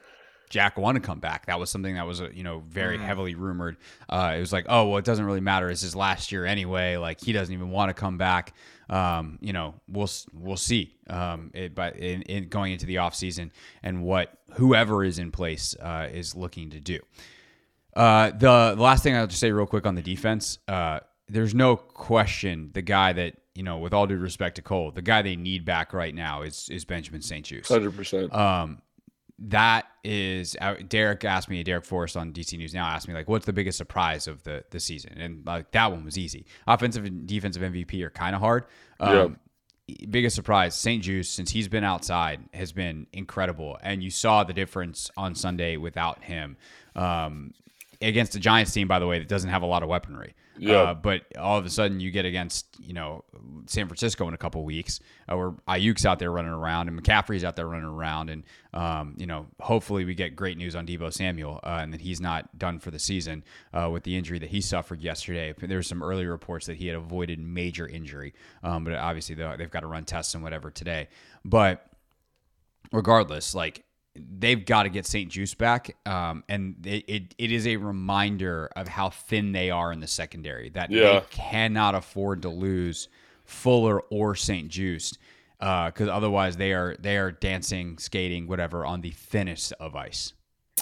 [0.54, 1.48] Jack want to come back.
[1.48, 3.78] That was something that was, uh, you know, very heavily rumored.
[4.08, 5.68] Uh, it was like, oh, well, it doesn't really matter.
[5.72, 6.96] It's his last year anyway.
[6.98, 8.56] Like he doesn't even want to come back.
[8.88, 10.96] Um, you know, we'll we'll see.
[11.10, 13.50] Um, it, but in, in going into the offseason
[13.82, 17.00] and what whoever is in place uh, is looking to do.
[17.96, 21.56] Uh, the, the last thing I'll just say real quick on the defense, uh, there's
[21.56, 25.24] no question the guy that you know, with all due respect to Cole, the guy
[25.24, 27.44] they need back right now is is Benjamin St.
[27.44, 27.68] Juste.
[27.68, 28.32] Hundred percent.
[29.48, 33.28] That is uh, Darrick asked me, Darrick Forrest on DC News now asked me like,
[33.28, 35.18] what's the biggest surprise of the the season?
[35.18, 36.46] And like that one was easy.
[36.68, 38.66] Offensive and defensive MVP are kind of hard.
[39.00, 39.38] Um,
[40.10, 41.04] Biggest surprise, St.
[41.04, 45.76] Juste, since he's been outside, has been incredible, and you saw the difference on Sunday
[45.76, 46.56] without him.
[46.96, 47.52] Um,
[48.02, 50.36] against a Giants team, by the way, that doesn't have a lot of weaponry.
[50.58, 50.76] Yeah.
[50.76, 53.24] Uh, but all of a sudden, you get against you know
[53.66, 57.44] San Francisco in a couple weeks, uh, where Aiyuk's out there running around and McCaffrey's
[57.44, 61.12] out there running around, and um, you know hopefully we get great news on Deebo
[61.12, 64.50] Samuel uh, and that he's not done for the season uh, with the injury that
[64.50, 65.54] he suffered yesterday.
[65.58, 69.72] There were some early reports that he had avoided major injury, um, but obviously they've
[69.72, 71.08] got to run tests and whatever today.
[71.44, 71.86] But
[72.92, 73.84] regardless, like
[74.16, 75.32] they've got to get St.
[75.32, 75.96] Juste back.
[76.06, 80.08] Um, and it, it, it is a reminder of how thin they are in the
[80.08, 81.20] secondary, that Yeah.
[81.20, 83.10] they cannot afford to lose
[83.46, 84.70] Fuller or St.
[84.70, 85.18] Juste.
[85.60, 90.34] Because otherwise, they are they are dancing, skating, whatever, on the thinnest of ice.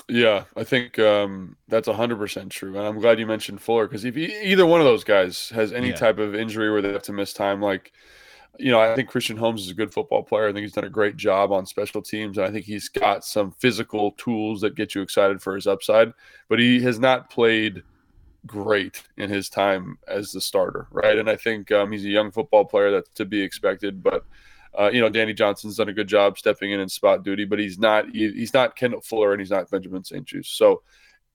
[0.10, 4.06] Yeah, I think um, that's hundred percent true, and I'm glad you mentioned Fuller because
[4.06, 5.96] if e- either one of those guys has any Yeah.
[5.98, 7.92] type of injury where they have to miss time, like
[8.60, 10.48] you know, I think Christian Holmes is a good football player.
[10.48, 13.24] I think he's done a great job on special teams, and I think he's got
[13.26, 16.14] some physical tools that get you excited for his upside.
[16.50, 17.84] But he has not played
[18.46, 21.18] great in his time as the starter, right?
[21.18, 24.26] And I think um, he's a young football player that's to be expected, but.
[24.80, 27.60] Uh, you know, Danny Johnson's done a good job stepping in in spot duty, but
[27.60, 30.26] he's not he- he's not Kendall Fuller and he's not Benjamin St.
[30.26, 30.56] Juste.
[30.56, 30.82] So,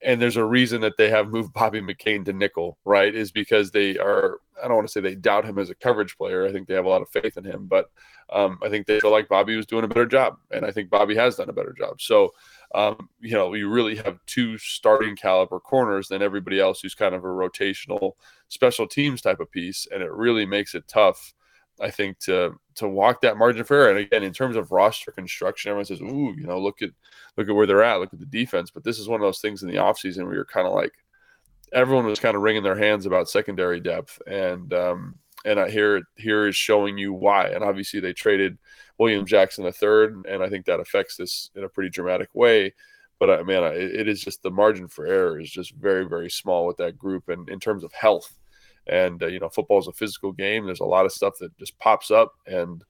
[0.03, 3.15] and there's a reason that they have moved Bobby McCain to nickel, right?
[3.15, 6.17] Is because they are I don't want to say they doubt him as a coverage
[6.17, 6.47] player.
[6.47, 7.91] I think they have a lot of faith in him, but
[8.31, 10.91] um, I think they feel like Bobby was doing a better job, and I think
[10.91, 12.01] Bobby has done a better job.
[12.01, 12.33] So,
[12.75, 17.15] um, you know, you really have two starting caliber corners than everybody else who's kind
[17.15, 18.13] of a rotational
[18.49, 21.35] special teams type of piece, and it really makes it tough.
[21.81, 23.91] I think to to walk that margin for error.
[23.91, 26.91] And again, in terms of roster construction, everyone says, "Ooh, you know, look at
[27.37, 29.41] look at where they're at, look at the defense." But this is one of those
[29.41, 30.93] things in the offseason where you're kind of like
[31.73, 36.03] everyone was kind of wringing their hands about secondary depth, and um, and I, here
[36.17, 37.49] here is showing you why.
[37.49, 38.59] And obviously, they traded
[38.99, 42.75] William Jackson the third, and I think that affects this in a pretty dramatic way.
[43.19, 46.31] But I uh, it, it is just the margin for error is just very very
[46.31, 48.35] small with that group, and in terms of health.
[48.87, 50.67] And uh, you know, football is a physical game.
[50.67, 52.85] There's a lot of stuff that just pops up, and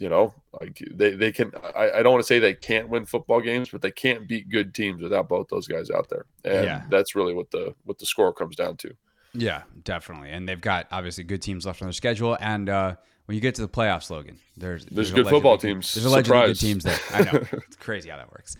[0.00, 3.04] you know, like they, they can, I, I don't want to say they can't win
[3.04, 6.24] football games, but they can't beat good teams without both those guys out there.
[6.42, 6.82] And yeah.
[6.88, 8.94] that's really what the, what the score comes down to.
[9.34, 10.30] Yeah, definitely.
[10.30, 12.36] And they've got obviously good teams left on their schedule.
[12.40, 12.96] And, uh,
[13.26, 15.94] when you get to the playoffs, Logan, there's there's, there's good football teams.
[15.94, 16.98] There's allegedly good teams there.
[17.12, 18.56] I know it's crazy how that works.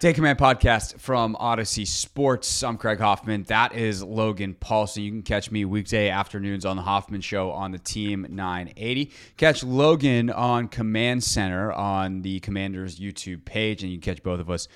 [0.00, 2.62] Take Command podcast from Audacy Sports.
[2.62, 3.44] I'm Craig Hoffman.
[3.44, 5.02] That is Logan Paulsen.
[5.04, 9.10] You can catch me weekday afternoons on the Hoffman Show on the Team 980.
[9.38, 14.40] Catch Logan on Command Center on the Commanders YouTube page, and you can catch both
[14.40, 14.68] of us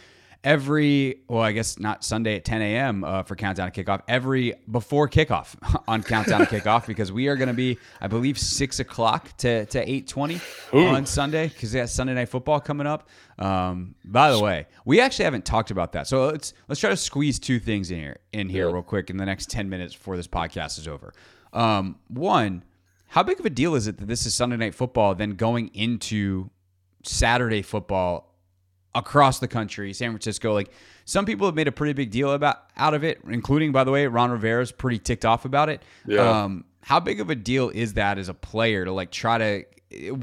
[0.45, 4.55] every well i guess not sunday at 10 a.m uh, for countdown to kickoff every
[4.71, 5.57] before kickoff
[5.89, 9.67] on countdown to kickoff because we are going to be i believe 6 o'clock to,
[9.67, 13.09] to 8.20 on sunday because we have sunday night football coming up.
[13.39, 16.07] Um, by the way we actually haven't talked about that.
[16.07, 18.73] So let's let's try to squeeze two things in here in here yeah.
[18.73, 21.13] real quick in the next 10 minutes before this podcast is over.
[21.53, 22.65] Um, one
[23.09, 25.69] how big of a deal is it that this is sunday night football then going
[25.69, 26.51] into
[27.05, 28.28] saturday football
[28.99, 30.53] across the country, San Francisco.
[30.53, 30.71] Like
[31.05, 33.91] some people have made a pretty big deal about out of it, including by the
[33.91, 35.83] way, Ron Rivera's pretty ticked off about it.
[36.07, 36.45] Yeah.
[36.45, 39.65] Um, how big of a deal is that as a player to like try to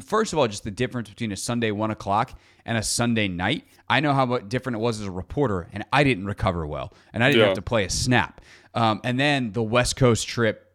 [0.04, 3.66] first of all, just the difference between a Sunday one o'clock and a Sunday night.
[3.90, 7.24] I know how different it was as a reporter, and I didn't recover well, and
[7.24, 7.48] I didn't yeah.
[7.48, 8.42] have to play a snap.
[8.74, 10.74] Um, and then the West Coast trip,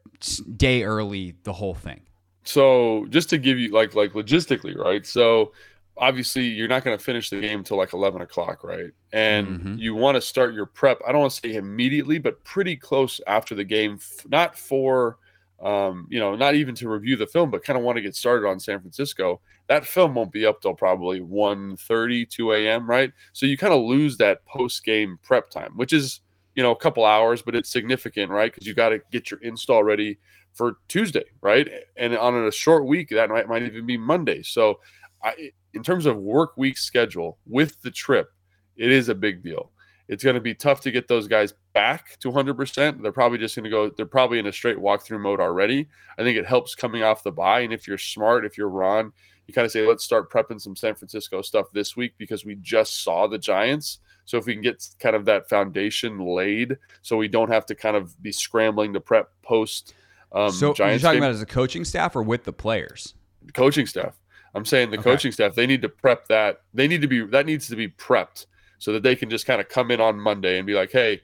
[0.56, 2.00] day early, the whole thing.
[2.44, 5.06] So just to give you like like logistically, right?
[5.06, 5.52] So
[6.00, 8.90] obviously you're not going to finish the game until like 11 o'clock right?
[9.12, 9.74] And mm-hmm.
[9.78, 13.20] you want to start your prep i don't want to say immediately but pretty close
[13.26, 13.98] after the game
[14.28, 15.18] not for
[15.62, 18.16] um, you know not even to review the film but kind of want to get
[18.16, 19.40] started on san francisco.
[19.68, 23.12] That film won't be up till probably 1 30 2 a.m right?
[23.32, 26.20] So you kind of lose that post game prep time which is
[26.54, 28.52] you know a couple hours but it's significant right?
[28.52, 30.18] Because you got to get your install ready
[30.54, 31.68] for tuesday right?
[31.96, 34.42] And on a short week that might, might even be monday.
[34.42, 34.80] So
[35.22, 38.30] I, in terms of work week schedule with the trip,
[38.76, 39.70] it is a big deal.
[40.08, 43.00] It's going to be tough to get those guys back to 100%.
[43.00, 45.88] They're probably just going to go, they're probably in a straight walkthrough mode already.
[46.18, 47.60] I think it helps coming off the bye.
[47.60, 49.12] And if you're smart, if you're Ron,
[49.46, 52.56] you kind of say, let's start prepping some San Francisco stuff this week because we
[52.56, 54.00] just saw the Giants.
[54.24, 57.74] So if we can get kind of that foundation laid so we don't have to
[57.76, 59.94] kind of be scrambling to prep post
[60.32, 61.02] um, so Giants.
[61.02, 61.24] You're talking game.
[61.24, 63.14] about as a coaching staff or with the players?
[63.44, 64.18] The coaching staff.
[64.54, 65.10] I'm saying the okay.
[65.10, 66.62] coaching staff they need to prep that.
[66.74, 68.46] They need to be that needs to be prepped
[68.78, 71.20] so that they can just kind of come in on Monday and be like, "Hey,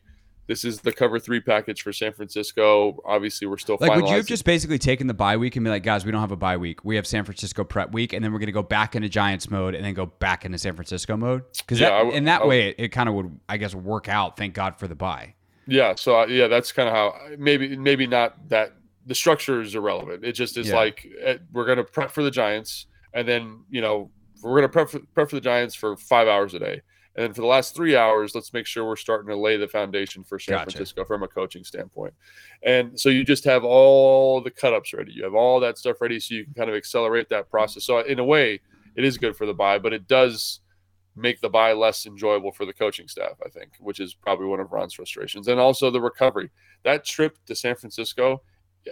[0.47, 3.03] this is the cover three package for San Francisco.
[3.05, 3.95] Obviously, we're still like.
[3.95, 6.21] Would you have just basically taken the bye week and be like, guys, we don't
[6.21, 6.85] have a bye week.
[6.85, 9.51] We have San Francisco prep week, and then we're going to go back into Giants
[9.51, 11.43] mode and then go back into San Francisco mode?
[11.59, 14.37] Because yeah, in that way, it, it kind of would, I guess, work out.
[14.37, 15.35] Thank God for the bye.
[15.67, 15.95] Yeah.
[15.97, 18.75] So uh, yeah, that's kind of how maybe maybe not that
[19.05, 20.25] the structure is irrelevant.
[20.25, 20.77] It just is yeah.
[20.77, 22.87] like eh, we're going to prep for the Giants
[23.17, 24.11] and then you know
[24.43, 26.83] we're going to prep for, prep for the Giants for five hours a day.
[27.17, 29.67] And then for the last three hours, let's make sure we're starting to lay the
[29.67, 30.73] foundation for San gotcha.
[30.73, 32.13] Francisco from a coaching standpoint.
[32.63, 35.13] And so you just have all the cut ups ready.
[35.13, 37.85] You have all that stuff ready so you can kind of accelerate that process.
[37.85, 38.61] So, in a way,
[38.97, 40.61] it is good for the bye, but it does
[41.17, 44.61] make the bye less enjoyable for the coaching staff, I think, which is probably one
[44.61, 45.49] of Ron's frustrations.
[45.49, 46.51] And also the recovery.
[46.85, 48.43] That trip to San Francisco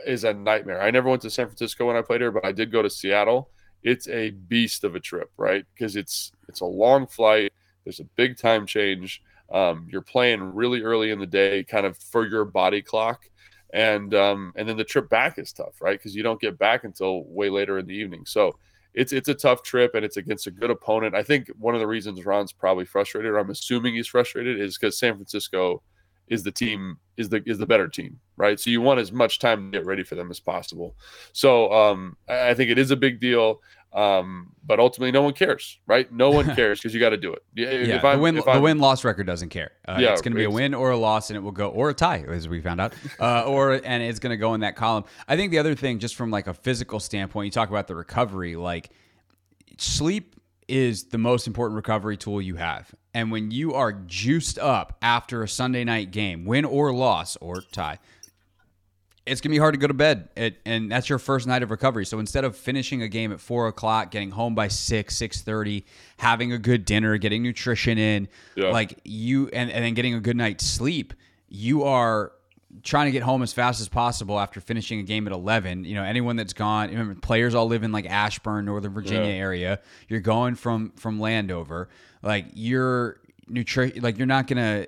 [0.06, 0.80] is a nightmare.
[0.80, 2.88] I never went to San Francisco when I played here, but I did go to
[2.88, 3.50] Seattle
[3.84, 5.64] it's a beast of a trip, right?
[5.74, 7.52] Because it's it's a long flight.
[7.84, 9.22] There's a big time change.
[9.52, 13.28] Um, you're playing really early in the day, kind of for your body clock,
[13.72, 15.98] and um, and then the trip back is tough, right?
[15.98, 18.24] Because you don't get back until way later in the evening.
[18.24, 18.58] So
[18.94, 21.14] it's it's a tough trip, and it's against a good opponent.
[21.14, 24.78] I think one of the reasons Ron's probably frustrated, or I'm assuming he's frustrated, is
[24.78, 25.82] because San Francisco
[26.28, 28.58] is the team is the is the better team, right?
[28.58, 30.96] So you want as much time to get ready for them as possible.
[31.32, 33.60] So um, I think it is a big deal.
[33.92, 36.10] Um, but ultimately, no one cares, right?
[36.12, 37.44] No one cares because you got to do it.
[37.54, 39.70] Yeah, yeah the win the win loss record doesn't care.
[39.86, 41.68] Uh, yeah, it's going to be a win or a loss, and it will go
[41.68, 44.60] or a tie, as we found out, uh, or and it's going to go in
[44.60, 45.04] that column.
[45.28, 47.94] I think the other thing, just from like a physical standpoint, you talk about the
[47.94, 48.90] recovery, like
[49.78, 50.34] sleep
[50.68, 52.94] is the most important recovery tool you have.
[53.12, 57.60] And when you are juiced up after a Sunday night game, win or loss or
[57.60, 57.98] tie,
[59.26, 61.70] it's gonna be hard to go to bed, it, and that's your first night of
[61.70, 62.04] recovery.
[62.04, 65.86] So instead of finishing a game at four o'clock, getting home by six, six thirty,
[66.18, 68.68] having a good dinner, getting nutrition in, yeah.
[68.68, 71.14] like you, and, and then getting a good night's sleep,
[71.48, 72.32] you are
[72.82, 75.84] trying to get home as fast as possible after finishing a game at 11.
[75.84, 79.34] You know, anyone that's gone, remember, players all live in like Ashburn, Northern Virginia Yeah.
[79.36, 79.80] area.
[80.08, 81.88] You're going from from Landover,
[82.22, 84.86] like you're nutrition like you're not gonna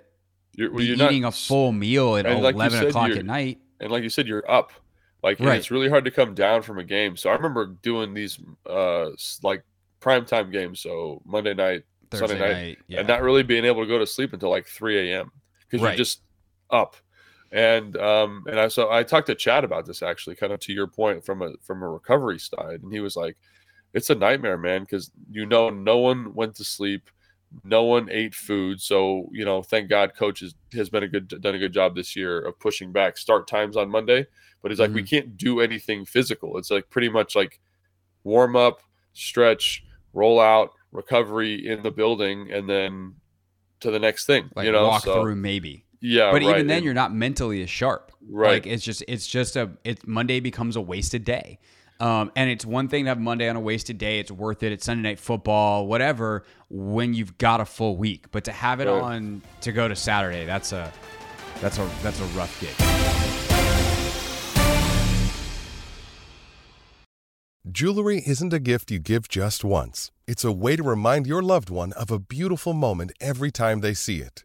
[0.54, 3.24] You're, well, be you're not- eating a full meal at like 11 said, o'clock at
[3.24, 3.58] night.
[3.80, 4.72] and like you said, you're up.
[5.22, 5.58] Like Right.
[5.58, 7.16] it's really hard to come down from a game.
[7.16, 9.10] So I remember doing these uh
[9.42, 9.62] like
[10.00, 12.98] primetime games, so Monday night, Thursday Sunday night, night, yeah.
[13.00, 15.30] and not really being able to go to sleep until like 3 a.m.
[15.68, 15.90] because Right.
[15.90, 16.20] you're just
[16.70, 16.96] up.
[17.52, 20.72] And um and I so I talked to Chad about this actually, kind of to
[20.72, 23.36] your point from a from a recovery side, and he was like,
[23.94, 27.08] "It's a nightmare, man, because you know no one went to sleep,
[27.64, 28.80] no one ate food.
[28.80, 31.94] So you know, thank God, coach has, has been a good done a good job
[31.94, 34.26] this year of pushing back start times on Monday.
[34.62, 36.58] But he's like, we can't do anything physical.
[36.58, 37.60] It's like pretty much like
[38.24, 38.82] warm up,
[39.12, 43.14] stretch, roll out, recovery in the building, and then
[43.80, 44.50] to the next thing.
[44.56, 45.84] Like you know, walk so, through maybe.
[46.00, 48.54] Yeah, but right, even then and- you're not mentally as sharp Right.
[48.54, 51.58] like it's just it's just a it monday becomes a wasted day
[52.00, 54.72] um, and it's one thing to have monday on a wasted day it's worth it
[54.72, 58.86] it's sunday night football whatever when you've got a full week but to have it
[58.88, 59.00] Right.
[59.00, 60.92] on to go to saturday that's a
[61.60, 62.74] that's a that's a rough gig
[67.70, 70.12] Jewelry isn't a gift you give just once.
[70.28, 73.92] It's a way to remind your loved one of a beautiful moment every time they
[73.94, 74.44] see it.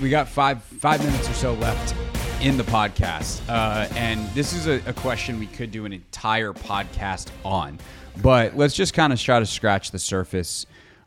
[0.00, 1.94] We got five five minutes or so left
[2.42, 6.52] in the podcast, uh, and this is a, a question we could do an entire
[6.52, 7.78] podcast on,
[8.22, 10.66] but let's just kind of try to scratch the surface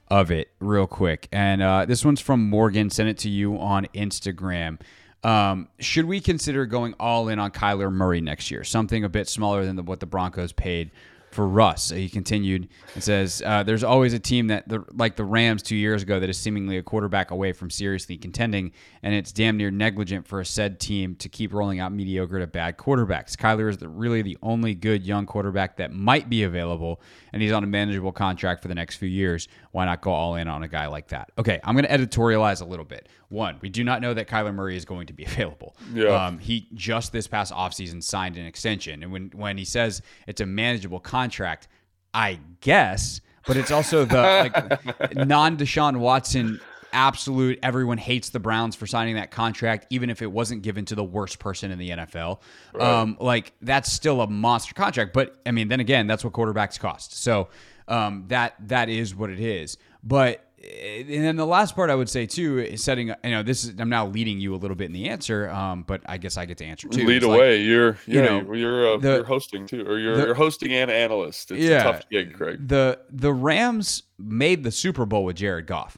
[0.09, 1.27] of it real quick.
[1.31, 2.89] And uh, this one's from Morgan.
[2.89, 4.79] Sent it to you on Instagram.
[5.23, 8.63] Um, should we consider going all in on Kyler Murray next year?
[8.63, 10.91] Something a bit smaller than the, what the Broncos paid
[11.31, 11.89] for Russ.
[11.89, 15.75] He continued and says, uh, "There's always a team that, the, like the Rams two
[15.75, 18.71] years ago, that is seemingly a quarterback away from seriously contending,
[19.07, 22.45] and it's damn near negligent for a said team to keep rolling out mediocre to
[22.45, 23.37] bad quarterbacks.
[23.37, 26.99] Kyler is the, really the only good young quarterback that might be available,
[27.31, 29.47] and he's on a manageable contract for the next few years.
[29.71, 31.31] Why not go all in on a guy like that?
[31.37, 33.07] Okay, I'm going to editorialize a little bit.
[33.29, 35.77] One, we do not know that Kyler Murray is going to be available.
[35.93, 36.07] Yeah.
[36.09, 39.03] Um, he just this past offseason signed an extension.
[39.03, 41.69] And when, when he says it's a manageable contract,
[42.13, 46.59] I guess, but it's also the like non Deshaun Watson
[46.97, 50.95] absolute everyone hates the Browns for signing that contract, even if it wasn't given to
[50.95, 52.39] the worst person in the NFL.
[52.79, 55.13] Um, like that's still a monster contract.
[55.13, 57.15] But I mean, then again, that's what quarterbacks cost.
[57.21, 57.49] So
[57.87, 59.77] um, that that is what it is.
[60.03, 63.09] But and then the last part I would say too is setting.
[63.23, 65.83] You know, this is I'm now leading you a little bit in the answer, um,
[65.87, 67.05] but I guess I get to answer too.
[67.05, 67.61] Lead It's like, away.
[67.61, 70.73] you're you yeah, know, you're uh, the- you're hosting too, or you're, the- you're hosting
[70.73, 71.51] and analyst.
[71.51, 71.81] It's Yeah.
[71.81, 72.67] a tough gig, Craig.
[72.67, 75.95] the the Rams made the Super Bowl with Jared Goff.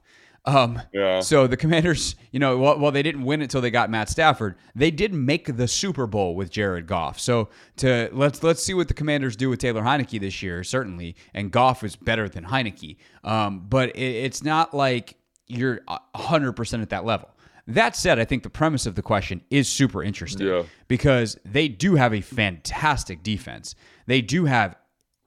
[0.55, 1.19] Um, Yeah.
[1.21, 4.55] So the Commanders, you know, well, well, they didn't win until they got Matt Stafford.
[4.75, 7.19] They did make the Super Bowl with Jared Goff.
[7.19, 11.15] So to let's let's see what the Commanders do with Taylor Heinicke this year, certainly.
[11.33, 12.97] And Goff is better than Heinicke.
[13.23, 15.15] Um, but it, it's not like
[15.47, 15.81] you're
[16.15, 17.29] hundred percent at that level.
[17.67, 20.63] That said, I think the premise of the question is super interesting Yeah.
[20.87, 23.75] because they do have a fantastic defense.
[24.07, 24.75] They do have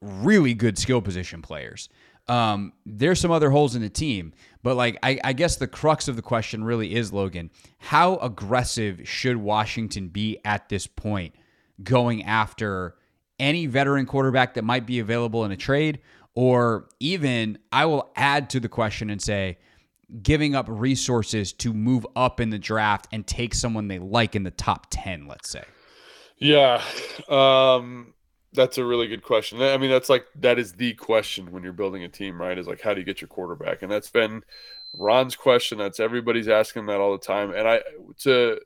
[0.01, 1.89] really good skill position players.
[2.29, 6.09] Um, there's some other holes in the team, but like I, I guess the crux
[6.09, 11.35] of the question really is Logan, how aggressive should Washington be at this point
[11.83, 12.97] going after
[13.39, 16.01] any veteran quarterback that might be available in a trade?
[16.35, 19.59] Or even I will add to the question and say,
[20.23, 24.43] giving up resources to move up in the draft and take someone they like in
[24.43, 25.65] the top 10, let's say.
[26.39, 26.83] Yeah,
[27.29, 28.15] um,
[28.53, 29.63] that's a really good question.
[29.63, 32.59] I mean, that's like that is the question when you're building a team, right?
[32.59, 33.83] Is like how do you get your quarterback?
[33.83, 34.43] And that's been
[34.95, 35.79] Ron's question.
[35.79, 37.53] That's everybody's asking that all the time.
[37.55, 37.81] And I
[38.21, 38.59] to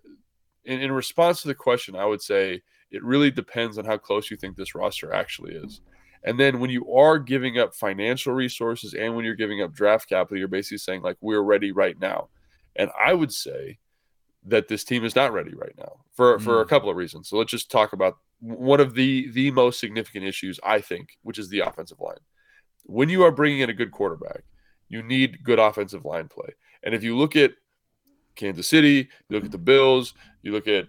[0.64, 4.30] in, in response to the question, I would say it really depends on how close
[4.30, 5.80] you think this roster actually is.
[6.24, 10.08] And then when you are giving up financial resources and when you're giving up draft
[10.08, 12.28] capital, you're basically saying, like, we're ready right now.
[12.74, 13.78] And I would say
[14.44, 16.42] that this team is not ready right now for, mm.
[16.42, 16.68] for a mm.
[16.68, 17.28] couple of reasons.
[17.28, 18.16] So let's just talk about
[18.54, 22.18] one of the the most significant issues, I think, which is the offensive line.
[22.84, 24.44] When you are bringing in a good quarterback,
[24.88, 26.50] you need good offensive line play.
[26.82, 27.52] And if you look at
[28.36, 30.86] Kansas City, you look at the Bills, you look at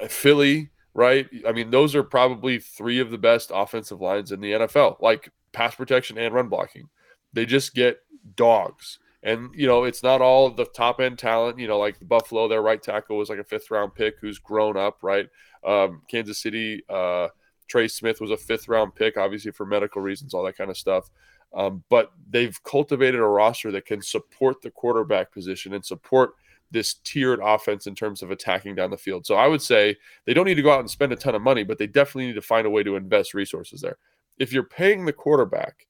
[0.00, 1.28] uh, Philly, right?
[1.46, 5.30] I mean, those are probably three of the best offensive lines in the NFL, like
[5.52, 6.88] pass protection and run blocking.
[7.32, 7.98] They just get
[8.36, 8.98] dogs.
[9.22, 12.62] And, you know, it's not all the top end talent, you know, like Buffalo, their
[12.62, 15.28] right tackle was like a fifth round pick who's grown up, right?
[15.64, 17.28] Um, Kansas City, uh,
[17.68, 20.76] Trey Smith was a fifth round pick, obviously for medical reasons, all that kind of
[20.76, 21.10] stuff.
[21.52, 26.34] Um, but they've cultivated a roster that can support the quarterback position and support
[26.70, 29.26] this tiered offense in terms of attacking down the field.
[29.26, 31.42] So I would say they don't need to go out and spend a ton of
[31.42, 33.98] money, but they definitely need to find a way to invest resources there.
[34.38, 35.88] If you're paying the quarterback,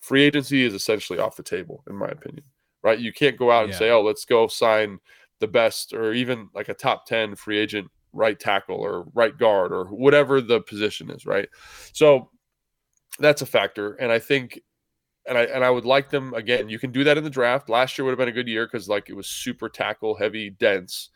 [0.00, 2.44] free agency is essentially off the table, in my opinion,
[2.82, 2.98] right?
[2.98, 3.78] You can't go out and yeah.
[3.78, 4.98] say, oh, let's go sign
[5.40, 9.72] the best or even like a top 10 free agent right tackle or right guard
[9.72, 11.48] or whatever the position is, right?
[11.92, 12.30] So
[13.18, 13.94] that's a factor.
[13.94, 14.60] And I think
[15.26, 16.68] and I and I would like them again.
[16.68, 17.68] You can do that in the draft.
[17.68, 20.50] Last year would have been a good year because like it was super tackle heavy,
[20.50, 21.10] dense.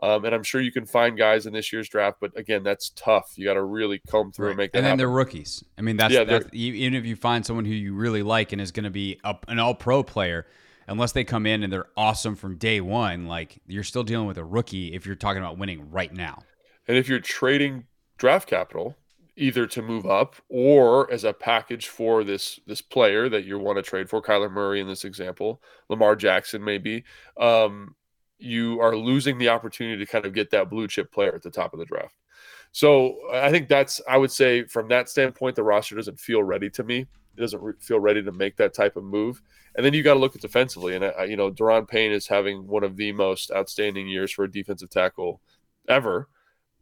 [0.00, 2.90] Um, and I'm sure you can find guys in this year's draft, but again, that's
[2.90, 3.32] tough.
[3.34, 4.50] You got to really comb through right.
[4.50, 4.78] and make that.
[4.78, 4.98] And then happen.
[4.98, 5.64] they're rookies.
[5.76, 8.60] I mean, that's, yeah, that's even if you find someone who you really like and
[8.60, 10.46] is going to be a, an All Pro player,
[10.88, 14.38] unless they come in and they're awesome from day one, like you're still dealing with
[14.38, 16.38] a rookie if you're talking about winning right now.
[16.86, 17.84] And if you're trading
[18.16, 18.96] draft capital,
[19.36, 23.76] either to move up or as a package for this this player that you want
[23.76, 27.04] to trade for, Kyler Murray in this example, Lamar Jackson maybe,
[27.38, 27.94] um,
[28.38, 31.50] you are losing the opportunity to kind of get that blue chip player at the
[31.50, 32.16] top of the draft.
[32.72, 36.70] So I think that's I would say from that standpoint, the roster doesn't feel ready
[36.70, 37.06] to me.
[37.38, 39.42] Doesn't re- feel ready to make that type of move.
[39.76, 42.66] And then you got to look at defensively, and you know, Daron Payne is having
[42.66, 45.40] one of the most outstanding years for a defensive tackle
[45.88, 46.28] ever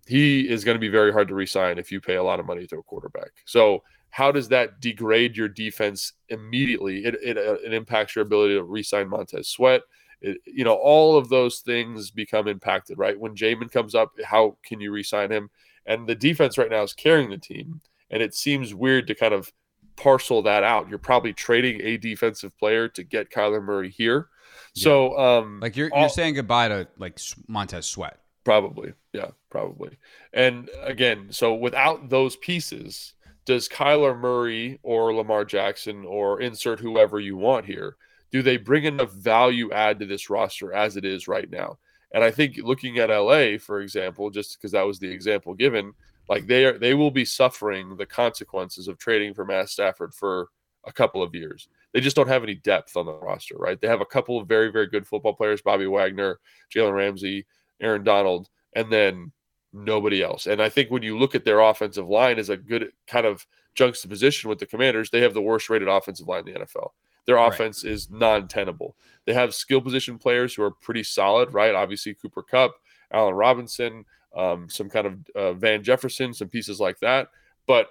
[0.07, 2.46] he is going to be very hard to resign if you pay a lot of
[2.46, 3.30] money to a quarterback.
[3.44, 7.04] So how does that degrade your defense immediately?
[7.04, 9.82] It, it, uh, it impacts your ability to resign Montez Sweat.
[10.20, 13.18] It, you know, all of those things become impacted, right?
[13.18, 15.50] When Jamin comes up, how can you resign him?
[15.86, 17.80] And the defense right now is carrying the team.
[18.11, 19.52] And it seems weird to kind of
[19.97, 20.88] parcel that out.
[20.88, 24.28] You're probably trading a defensive player to get Kyler Murray here.
[24.74, 24.82] Yeah.
[24.82, 27.18] So, um, like you're, you're saying goodbye to like
[27.49, 28.18] Montez Sweat.
[28.44, 28.92] Probably.
[29.12, 29.99] Yeah, probably.
[30.32, 37.18] And again, so without those pieces, does Kyler Murray or Lamar Jackson or insert whoever
[37.18, 37.97] you want here,
[38.30, 41.78] do they bring enough value add to this roster as it is right now?
[42.12, 45.94] And I think looking at LA, for example, just because that was the example given,
[46.28, 50.48] like they are they will be suffering the consequences of trading for Matt Stafford for
[50.86, 51.68] a couple of years.
[51.92, 53.80] They just don't have any depth on the roster, right?
[53.80, 56.38] They have a couple of very, very good football players, Bobby Wagner,
[56.74, 57.46] Jalen Ramsey,
[57.80, 59.32] Aaron Donald, and then
[59.72, 60.46] nobody else.
[60.46, 63.46] And I think when you look at their offensive line as a good kind of
[63.74, 66.90] juxtaposition with the Commanders, they have the worst rated offensive line in the NFL.
[67.26, 67.92] Their offense right.
[67.92, 68.96] is non-tenable.
[69.24, 71.74] They have skill position players who are pretty solid, right?
[71.74, 72.76] Obviously, Cooper Kupp,
[73.12, 74.04] Allen Robinson,
[74.37, 77.28] um, some kind of uh, Van Jefferson, some pieces like that.
[77.66, 77.89] But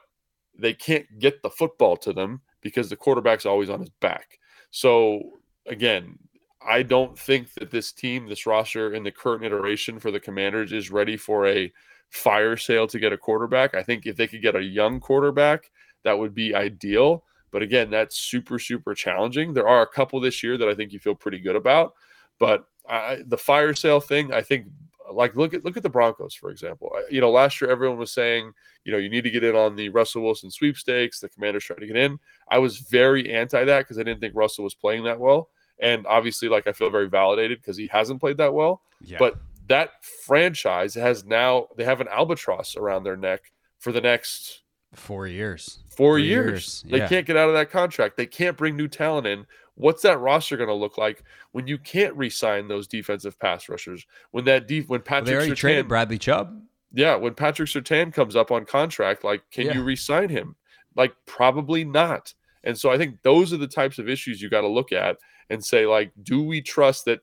[0.57, 4.39] they can't get the football to them because the quarterback's always on his back.
[4.71, 6.17] So again,
[6.65, 10.71] I don't think that this team, this roster in the current iteration for the Commanders
[10.71, 11.71] is ready for a
[12.09, 13.75] fire sale to get a quarterback.
[13.75, 15.69] I think if they could get a young quarterback,
[16.03, 17.23] that would be ideal.
[17.51, 19.53] But again, that's super, super challenging.
[19.53, 21.93] There are a couple this year that I think you feel pretty good about.
[22.39, 24.67] But I, the fire sale thing, I think,
[25.11, 26.91] like look at look at the Broncos for example.
[27.09, 28.51] You know, last year everyone was saying,
[28.83, 31.19] you know, you need to get in on the Russell Wilson sweepstakes.
[31.19, 32.19] The Commanders trying to get in.
[32.49, 35.49] I was very anti that because I didn't think Russell was playing that well.
[35.79, 38.81] And obviously, like I feel very validated because he hasn't played that well.
[39.01, 39.17] Yeah.
[39.19, 39.37] But
[39.67, 44.61] that franchise has now they have an albatross around their neck for the next
[44.93, 45.79] four years.
[45.89, 46.45] Four years.
[46.45, 46.83] years.
[46.85, 46.99] Yeah.
[46.99, 48.17] They can't get out of that contract.
[48.17, 49.45] They can't bring new talent in.
[49.75, 54.05] What's that roster going to look like when you can't re-sign those defensive pass rushers?
[54.31, 56.61] When that deep when Patrick well, they already Surtain, traded Bradley Chubb.
[56.93, 59.73] Yeah, when Patrick Surtain comes up on contract, like, can yeah.
[59.73, 60.55] you re-sign him?
[60.95, 62.33] Like, probably not.
[62.63, 65.17] And so I think those are the types of issues you got to look at
[65.49, 67.19] and say, like, do we trust that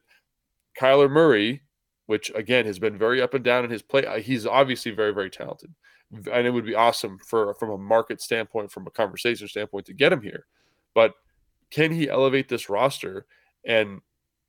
[0.79, 1.63] Kyler Murray,
[2.07, 5.13] which again has been very up and down in his play, uh, he's obviously very,
[5.13, 5.75] very talented.
[6.31, 9.95] And it would be awesome for from a market standpoint, from a conversation standpoint, to
[9.95, 10.47] get him here.
[10.95, 11.15] But
[11.73, 13.27] can he elevate this roster?
[13.65, 14.03] And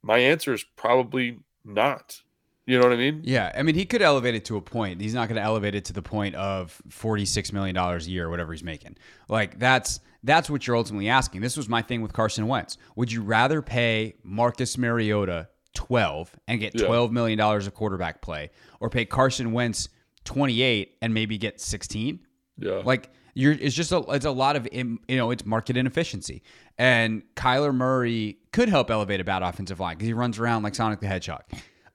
[0.03, 2.21] my answer is probably not.
[2.65, 3.21] You know what I mean?
[3.23, 3.51] Yeah.
[3.57, 5.01] I mean, he could elevate it to a point.
[5.01, 8.29] He's not going to elevate it to the point of $46 million a year or
[8.29, 8.95] whatever he's making.
[9.27, 11.41] Like, that's That's what you're ultimately asking.
[11.41, 12.77] This was my thing with Carson Wentz.
[12.95, 16.85] Would you rather pay Marcus Mariota 12 and get Yeah.
[16.87, 18.49] $12 million of quarterback play
[18.79, 19.89] or pay Carson Wentz
[20.23, 22.19] 28 and maybe get 16?
[22.59, 22.81] Yeah.
[22.85, 26.43] Like you're it's just a it's a lot of you know, it's market inefficiency.
[26.77, 30.75] And Kyler Murray could help elevate a bad offensive line because he runs around like
[30.75, 31.43] Sonic the Hedgehog.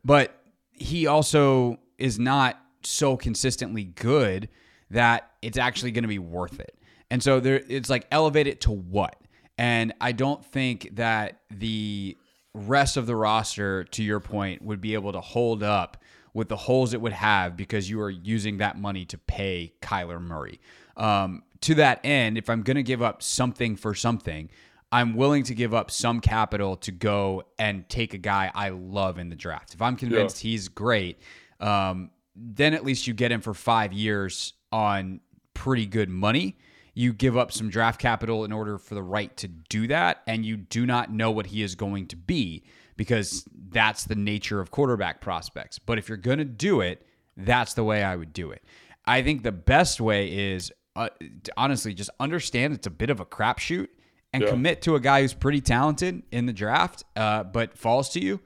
[0.04, 0.38] But
[0.72, 4.48] he also is not so consistently good
[4.90, 6.78] that it's actually going to be worth it.
[7.10, 9.16] And so there it's like elevate it to what?
[9.56, 12.16] And I don't think that the
[12.54, 16.02] rest of the roster to your point would be able to hold up
[16.34, 20.20] with the holes it would have because you are using that money to pay Kyler
[20.20, 20.60] Murray.
[20.96, 24.50] Um, to that end, if I'm going to give up something for something,
[24.90, 29.18] I'm willing to give up some capital to go and take a guy I love
[29.18, 29.74] in the draft.
[29.74, 31.20] If I'm convinced he's great,
[31.60, 35.20] um, then at least you get him for five years on
[35.52, 36.56] pretty good money.
[36.94, 40.44] You give up some draft capital in order for the right to do that, and
[40.44, 42.64] you do not know what he is going to be
[42.96, 45.78] because that's the nature of quarterback prospects.
[45.78, 48.64] But if you're going to do it, that's the way I would do it.
[49.04, 51.10] I think the best way is uh,
[51.56, 53.88] honestly just understand it's a bit of a crapshoot
[54.32, 54.50] and Yeah.
[54.50, 58.40] commit to a guy who's pretty talented in the draft, uh, but falls to you,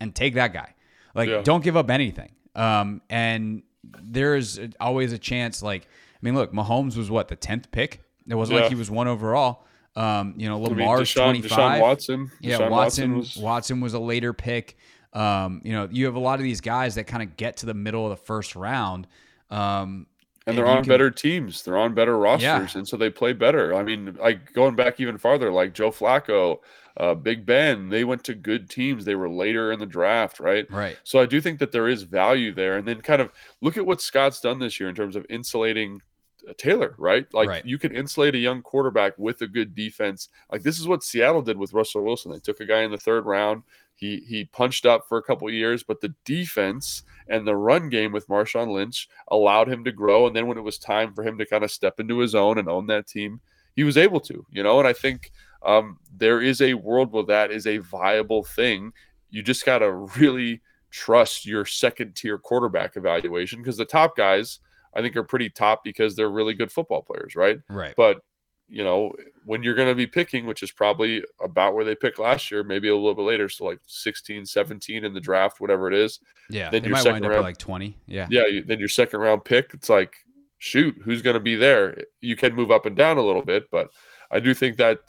[0.00, 0.74] and take that guy.
[1.14, 1.42] Like, Yeah.
[1.42, 2.30] don't give up anything.
[2.54, 3.62] Um, and
[4.02, 5.62] there is always a chance.
[5.62, 8.02] Like, I mean, look, Mahomes was what the tenth pick.
[8.28, 8.62] It wasn't Yeah.
[8.62, 9.64] like he was one overall.
[9.96, 11.80] Um, you know, I mean, Lamar's twenty five.
[11.80, 12.30] Watson.
[12.40, 13.16] Yeah, Deshaun Watson.
[13.16, 14.76] Watson Watson was- was, a later pick.
[15.12, 17.66] Um, you know, you have a lot of these guys that kind of get to
[17.66, 19.06] the middle of the first round.
[19.50, 20.06] Um,
[20.46, 21.62] and they're on can- better teams.
[21.62, 22.68] They're on better rosters, Yeah.
[22.78, 23.74] and so they play better.
[23.74, 26.58] I mean, like going back even farther, like Joe Flacco,
[26.96, 29.04] uh, Big Ben, they went to good teams.
[29.04, 30.70] They were later in the draft, right?
[30.70, 30.96] Right.
[31.02, 33.30] So I do think that there is value there, and then kind of
[33.60, 36.00] look at what Scott's done this year in terms of insulating
[36.46, 37.26] uh, Taylor, right?
[37.32, 37.64] Like Right.
[37.64, 40.28] you can insulate a young quarterback with a good defense.
[40.52, 42.30] Like this is what Seattle did with Russell Wilson.
[42.32, 43.62] They took a guy in the third round.
[43.94, 47.88] He he punched up for a couple of years, but the defense and the run
[47.88, 50.26] game with Marshawn Lynch allowed him to grow.
[50.26, 52.58] And then when it was time for him to kind of step into his own
[52.58, 53.40] and own that team,
[53.76, 54.78] he was able to, you know.
[54.78, 55.30] And I think
[55.64, 58.92] um, there is a world where that is a viable thing.
[59.30, 64.60] You just got to really trust your second tier quarterback evaluation because the top guys,
[64.94, 67.58] I think, are pretty top because they're really good football players, right?
[67.68, 67.94] Right.
[67.96, 68.20] But
[68.68, 69.12] you know,
[69.44, 72.62] when you're going to be picking, which is probably about where they picked last year,
[72.64, 76.18] maybe a little bit later, so like 16, 17 in the draft, whatever it is.
[76.50, 77.96] yeah, then your might second wind round- like twenty.
[78.06, 78.26] Yeah.
[78.30, 80.14] Yeah, you, then your second round pick, it's like,
[80.58, 81.96] shoot, who's going to be there?
[82.20, 83.90] You can move up and down a little bit, but
[84.30, 85.00] I do think that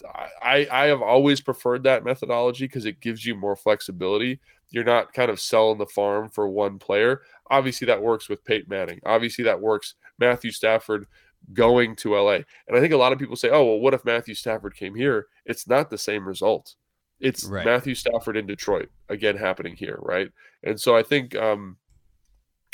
[0.44, 4.40] I, I have always preferred that methodology because it gives you more flexibility.
[4.70, 7.22] You're not kind of selling the farm for one player.
[7.50, 9.00] Obviously, that works with Peyton Manning.
[9.06, 11.06] Obviously, that works Matthew Stafford
[11.54, 12.40] going to LA.
[12.68, 14.96] And I think a lot of people say, oh, well, what if Matthew Stafford came
[14.96, 15.28] here?
[15.46, 16.76] It's not the same result.
[17.20, 17.66] It's Right.
[17.66, 20.30] Matthew Stafford in Detroit again happening here, right?
[20.64, 21.78] And so I think um,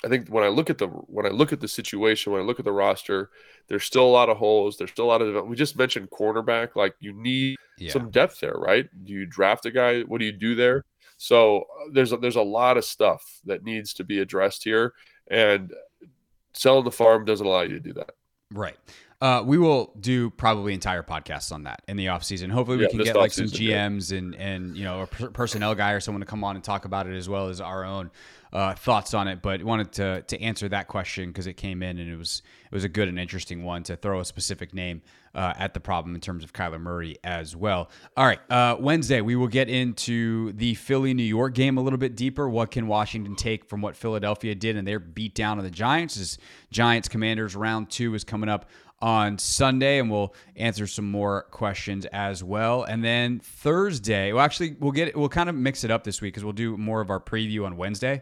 [0.03, 2.45] I think when I look at the when I look at the situation, when I
[2.45, 3.29] look at the roster,
[3.67, 4.77] there's still a lot of holes.
[4.77, 6.75] There's still a lot of we just mentioned cornerback.
[6.75, 7.91] Like you need Yeah.
[7.91, 8.87] some depth there, right?
[9.03, 10.01] Do you draft a guy?
[10.01, 10.85] What do you do there?
[11.17, 14.93] So uh, there's a, there's a lot of stuff that needs to be addressed here,
[15.29, 15.71] and
[16.53, 18.15] selling the farm doesn't allow you to do that.
[18.53, 18.77] Right.
[19.21, 22.49] Uh, we will do probably entire podcasts on that in the off season.
[22.49, 23.87] Hopefully, we Yeah, can get like some yeah.
[23.87, 26.85] GMs and and you know a personnel guy or someone to come on and talk
[26.85, 28.09] about it as well as our own
[28.51, 29.43] uh, thoughts on it.
[29.43, 32.41] But wanted to to answer that question because it came in and it was
[32.71, 35.03] it was a good and interesting one to throw a specific name
[35.35, 37.91] uh, at the problem in terms of Kyler Murray as well.
[38.17, 41.99] All right, uh, Wednesday we will get into the Philly New York game a little
[41.99, 42.49] bit deeper.
[42.49, 46.17] What can Washington take from what Philadelphia did and their beat down of the Giants?
[46.17, 46.39] As
[46.71, 48.65] Giants Commanders round two is coming up
[49.01, 52.83] on Sunday, and we'll answer some more questions as well.
[52.83, 56.33] And then Thursday, well, actually, we'll get we'll kind of mix it up this week
[56.33, 58.21] because we'll do more of our preview on Wednesday.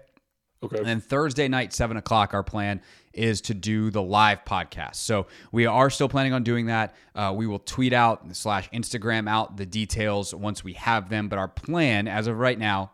[0.62, 0.78] Okay.
[0.78, 2.82] And then Thursday night, seven o'clock, our plan
[3.14, 4.96] is to do the live podcast.
[4.96, 6.96] So we are still planning on doing that.
[7.16, 11.30] Uh, we will tweet out slash Instagram out the details once we have them.
[11.30, 12.92] But our plan, as of right now,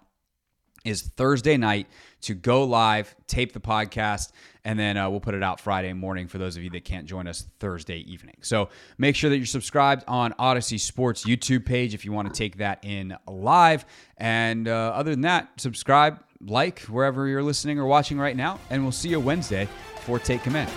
[0.85, 1.87] is Thursday night
[2.21, 4.31] to go live, tape the podcast,
[4.63, 7.05] and then uh, we'll put it out Friday morning for those of you that can't
[7.05, 8.37] join us Thursday evening.
[8.41, 12.37] So make sure that you're subscribed on Audacy Sports YouTube page if you want to
[12.37, 13.85] take that in live.
[14.17, 18.81] And uh, other than that, subscribe, like wherever you're listening or watching right now, and
[18.81, 19.67] we'll see you Wednesday
[20.01, 20.71] for Take Command.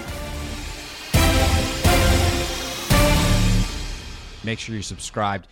[4.45, 5.49] Make sure you're subscribed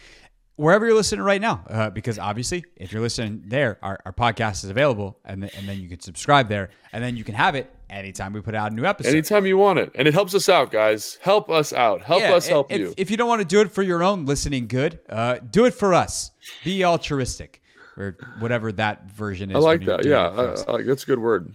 [0.56, 4.64] wherever you're listening right now, uh, because obviously, if you're listening there, our, our podcast
[4.64, 7.54] is available, and, th- and then you can subscribe there, and then you can have
[7.54, 9.10] it anytime we put out a new episode.
[9.10, 9.92] Anytime you want it.
[9.94, 11.18] And it helps us out, guys.
[11.22, 12.02] Help us out.
[12.02, 12.94] Help Yeah, us help if, you.
[12.96, 15.74] If you don't want to do it for your own listening good, uh, do it
[15.74, 16.32] for us.
[16.64, 17.62] Be altruistic,
[17.96, 19.56] or whatever that version is.
[19.56, 20.04] I like that.
[20.04, 20.28] Yeah.
[20.68, 21.54] I, I that's a good word.